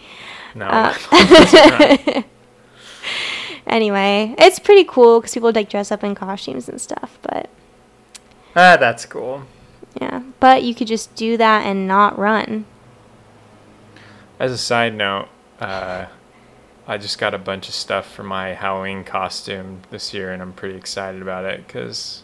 No, 0.54 0.66
Uh, 0.66 0.94
anyway, 3.66 4.34
it's 4.38 4.59
pretty 4.59 4.84
cool 4.84 5.20
because 5.20 5.34
people 5.34 5.52
like 5.52 5.68
dress 5.68 5.92
up 5.92 6.02
in 6.02 6.14
costumes 6.14 6.68
and 6.68 6.80
stuff. 6.80 7.18
But 7.22 7.50
Ah, 8.54 8.76
that's 8.78 9.04
cool. 9.04 9.42
Yeah, 10.01 10.22
but 10.40 10.62
you 10.62 10.74
could 10.74 10.86
just 10.86 11.14
do 11.14 11.36
that 11.36 11.64
and 11.64 11.88
not 11.88 12.18
run. 12.18 12.66
As 14.38 14.53
a 14.53 14.59
side 14.59 14.94
note, 14.94 15.28
uh, 15.61 16.07
I 16.86 16.99
just 16.99 17.18
got 17.18 17.34
a 17.34 17.38
bunch 17.38 17.68
of 17.68 17.74
stuff 17.74 18.12
for 18.12 18.22
my 18.22 18.49
Halloween 18.51 19.03
costume 19.05 19.80
this 19.90 20.12
year, 20.12 20.32
and 20.32 20.42
I'm 20.42 20.53
pretty 20.53 20.76
excited 20.76 21.22
about 21.22 21.44
it 21.44 21.66
because 21.66 22.22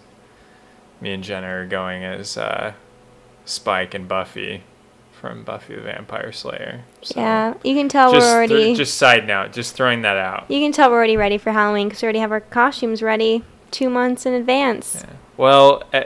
me 1.00 1.12
and 1.12 1.24
Jenna 1.24 1.48
are 1.48 1.66
going 1.66 2.04
as 2.04 2.36
uh, 2.36 2.74
Spike 3.44 3.94
and 3.94 4.06
Buffy 4.06 4.62
from 5.12 5.44
Buffy 5.44 5.74
the 5.74 5.80
Vampire 5.82 6.32
Slayer. 6.32 6.84
So 7.00 7.18
yeah, 7.20 7.54
you 7.64 7.74
can 7.74 7.88
tell 7.88 8.12
we're 8.12 8.20
already. 8.20 8.54
th- 8.64 8.76
just 8.76 8.98
side 8.98 9.26
note, 9.26 9.52
just 9.52 9.74
throwing 9.74 10.02
that 10.02 10.16
out. 10.16 10.50
you 10.50 10.60
can 10.60 10.72
tell 10.72 10.90
we're 10.90 10.96
already 10.96 11.16
ready 11.16 11.38
for 11.38 11.52
Halloween 11.52 11.88
because 11.88 12.02
we 12.02 12.06
already 12.06 12.18
have 12.18 12.32
our 12.32 12.40
costumes 12.40 13.02
ready 13.02 13.44
two 13.70 13.88
months 13.88 14.26
in 14.26 14.34
advance. 14.34 14.96
Yeah. 15.04 15.14
Well, 15.36 15.82
uh, 15.92 16.04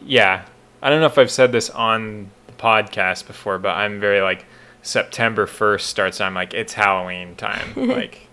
yeah. 0.00 0.44
I 0.84 0.90
don't 0.90 1.00
know 1.00 1.06
if 1.06 1.16
I've 1.16 1.30
said 1.30 1.50
this 1.50 1.70
on 1.70 2.30
the 2.46 2.52
podcast 2.52 3.26
before, 3.26 3.58
but 3.58 3.74
I'm 3.74 4.00
very 4.00 4.20
like 4.20 4.44
September 4.82 5.46
1st 5.46 5.80
starts. 5.80 6.20
I'm 6.20 6.34
like 6.34 6.52
it's 6.52 6.74
Halloween 6.74 7.36
time. 7.36 7.72
like, 7.88 8.28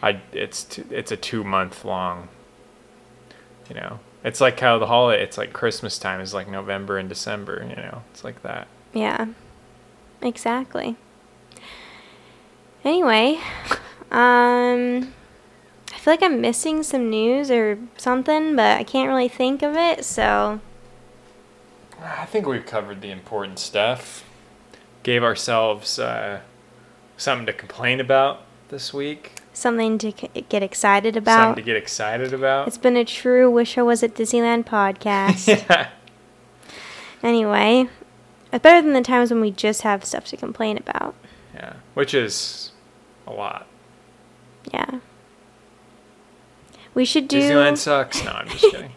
I 0.00 0.20
it's 0.32 0.62
t- 0.62 0.84
it's 0.90 1.10
a 1.10 1.16
two 1.16 1.42
month 1.42 1.84
long. 1.84 2.28
You 3.68 3.74
know, 3.74 3.98
it's 4.22 4.40
like 4.40 4.60
how 4.60 4.78
the 4.78 4.86
holiday. 4.86 5.24
It's 5.24 5.36
like 5.36 5.52
Christmas 5.52 5.98
time 5.98 6.20
is 6.20 6.32
like 6.32 6.48
November 6.48 6.98
and 6.98 7.08
December. 7.08 7.66
You 7.68 7.74
know, 7.74 8.02
it's 8.12 8.22
like 8.22 8.44
that. 8.44 8.68
Yeah, 8.94 9.26
exactly. 10.22 10.94
Anyway, 12.84 13.40
um, 14.12 15.12
I 15.92 15.98
feel 15.98 16.12
like 16.12 16.22
I'm 16.22 16.40
missing 16.40 16.84
some 16.84 17.10
news 17.10 17.50
or 17.50 17.76
something, 17.96 18.54
but 18.54 18.78
I 18.78 18.84
can't 18.84 19.08
really 19.08 19.28
think 19.28 19.62
of 19.62 19.74
it. 19.74 20.04
So 20.04 20.60
I 22.02 22.24
think 22.26 22.46
we've 22.46 22.64
covered 22.66 23.00
the 23.00 23.10
important 23.10 23.58
stuff. 23.58 24.24
Gave 25.02 25.22
ourselves 25.24 25.98
uh, 25.98 26.40
something 27.16 27.46
to 27.46 27.52
complain 27.52 28.00
about 28.00 28.42
this 28.68 28.92
week. 28.92 29.40
something 29.52 29.98
to 29.98 30.12
c- 30.12 30.44
get 30.48 30.62
excited 30.62 31.16
about. 31.16 31.46
Something 31.48 31.64
to 31.64 31.66
get 31.66 31.76
excited 31.76 32.32
about. 32.32 32.68
It's 32.68 32.78
been 32.78 32.96
a 32.96 33.04
true 33.04 33.50
"Wish 33.50 33.78
I 33.78 33.82
Was 33.82 34.02
at 34.02 34.14
Disneyland" 34.14 34.64
podcast. 34.64 35.48
yeah. 35.68 35.88
Anyway, 37.22 37.88
it's 38.52 38.62
better 38.62 38.80
than 38.82 38.92
the 38.92 39.02
times 39.02 39.30
when 39.30 39.40
we 39.40 39.50
just 39.50 39.82
have 39.82 40.04
stuff 40.04 40.26
to 40.26 40.36
complain 40.36 40.76
about. 40.76 41.14
Yeah, 41.54 41.74
which 41.94 42.14
is 42.14 42.72
a 43.26 43.32
lot. 43.32 43.66
Yeah. 44.72 45.00
We 46.94 47.04
should 47.04 47.28
do. 47.28 47.40
Disneyland 47.40 47.78
sucks. 47.78 48.24
No, 48.24 48.32
I'm 48.32 48.48
just 48.48 48.64
kidding. 48.70 48.92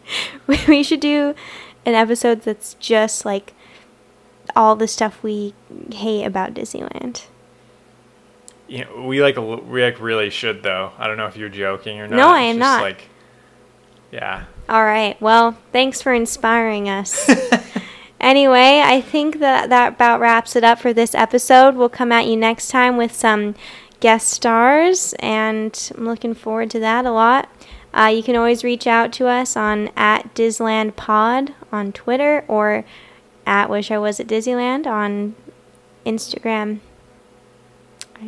we 0.48 0.60
we 0.68 0.84
should 0.84 1.00
do 1.00 1.34
an 1.86 1.96
episode 1.96 2.42
that's 2.42 2.76
just 2.76 3.26
like 3.26 3.54
all 4.56 4.76
the 4.76 4.88
stuff 4.88 5.22
we 5.24 5.54
hate 5.92 6.26
about 6.26 6.54
Disneyland. 6.54 7.26
Know, 8.70 9.04
we 9.06 9.22
like 9.22 9.38
we 9.38 9.84
like 9.84 10.00
really 10.00 10.30
should 10.30 10.64
though. 10.64 10.92
I 10.98 11.08
don't 11.08 11.18
know 11.18 11.28
if 11.28 11.36
you're 11.36 11.50
joking 11.50 12.00
or 12.00 12.08
not. 12.08 12.16
No, 12.16 12.30
I 12.30 12.42
am 12.42 12.56
just 12.56 12.60
not. 12.60 12.82
Like, 12.82 13.10
yeah. 14.12 14.46
All 14.70 14.84
right. 14.86 15.20
Well, 15.22 15.58
thanks 15.74 16.02
for 16.02 16.14
inspiring 16.14 16.88
us. 16.88 17.30
anyway, 18.22 18.82
I 18.84 19.02
think 19.02 19.40
that 19.40 19.70
that 19.70 19.94
about 19.94 20.22
wraps 20.22 20.56
it 20.56 20.64
up 20.64 20.80
for 20.80 20.94
this 20.94 21.14
episode. 21.14 21.76
We'll 21.76 21.90
come 21.90 22.12
at 22.12 22.28
you 22.28 22.38
next 22.38 22.70
time 22.70 22.96
with 22.96 23.14
some 23.14 23.56
guest 24.00 24.30
stars, 24.30 25.14
and 25.20 25.92
I'm 25.98 26.06
looking 26.06 26.34
forward 26.34 26.72
to 26.72 26.80
that 26.80 27.06
a 27.06 27.12
lot. 27.12 27.50
Uh, 27.94 28.06
you 28.06 28.24
can 28.24 28.38
always 28.38 28.64
reach 28.64 28.88
out 28.88 29.12
to 29.14 29.28
us 29.28 29.58
on 29.58 29.90
at 29.98 30.34
Disland 30.34 30.96
Pod 30.96 31.54
on 31.72 31.92
Twitter 31.92 32.44
or 32.48 32.84
at 33.46 33.70
Wish 33.70 33.92
I 33.92 33.98
Was 33.98 34.20
at 34.20 34.28
Disneyland 34.28 34.86
on 34.88 35.36
Instagram. 36.06 36.80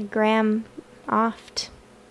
Graham 0.09 0.65
oft. 1.07 1.69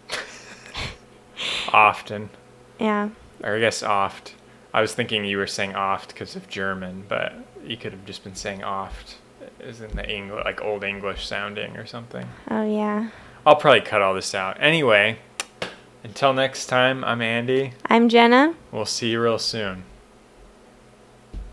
Often, 1.72 2.30
Yeah. 2.78 3.10
or 3.42 3.56
I 3.56 3.60
guess 3.60 3.82
oft. 3.82 4.34
I 4.74 4.80
was 4.80 4.94
thinking 4.94 5.24
you 5.24 5.36
were 5.38 5.46
saying 5.46 5.74
oft 5.74 6.08
because 6.12 6.36
of 6.36 6.48
German, 6.48 7.04
but 7.08 7.34
you 7.64 7.76
could 7.76 7.92
have 7.92 8.04
just 8.06 8.24
been 8.24 8.34
saying 8.34 8.62
oft, 8.62 9.16
as 9.60 9.80
in 9.80 9.94
the 9.96 10.08
English, 10.08 10.44
like 10.44 10.62
old 10.62 10.84
English 10.84 11.26
sounding 11.26 11.76
or 11.76 11.84
something. 11.86 12.26
Oh 12.50 12.64
yeah. 12.64 13.10
I'll 13.44 13.56
probably 13.56 13.80
cut 13.80 14.00
all 14.00 14.14
this 14.14 14.34
out. 14.34 14.56
Anyway, 14.60 15.18
until 16.04 16.32
next 16.32 16.66
time, 16.66 17.02
I'm 17.04 17.20
Andy. 17.20 17.72
I'm 17.86 18.08
Jenna. 18.08 18.54
We'll 18.70 18.86
see 18.86 19.10
you 19.10 19.20
real 19.20 19.38
soon. 19.38 19.82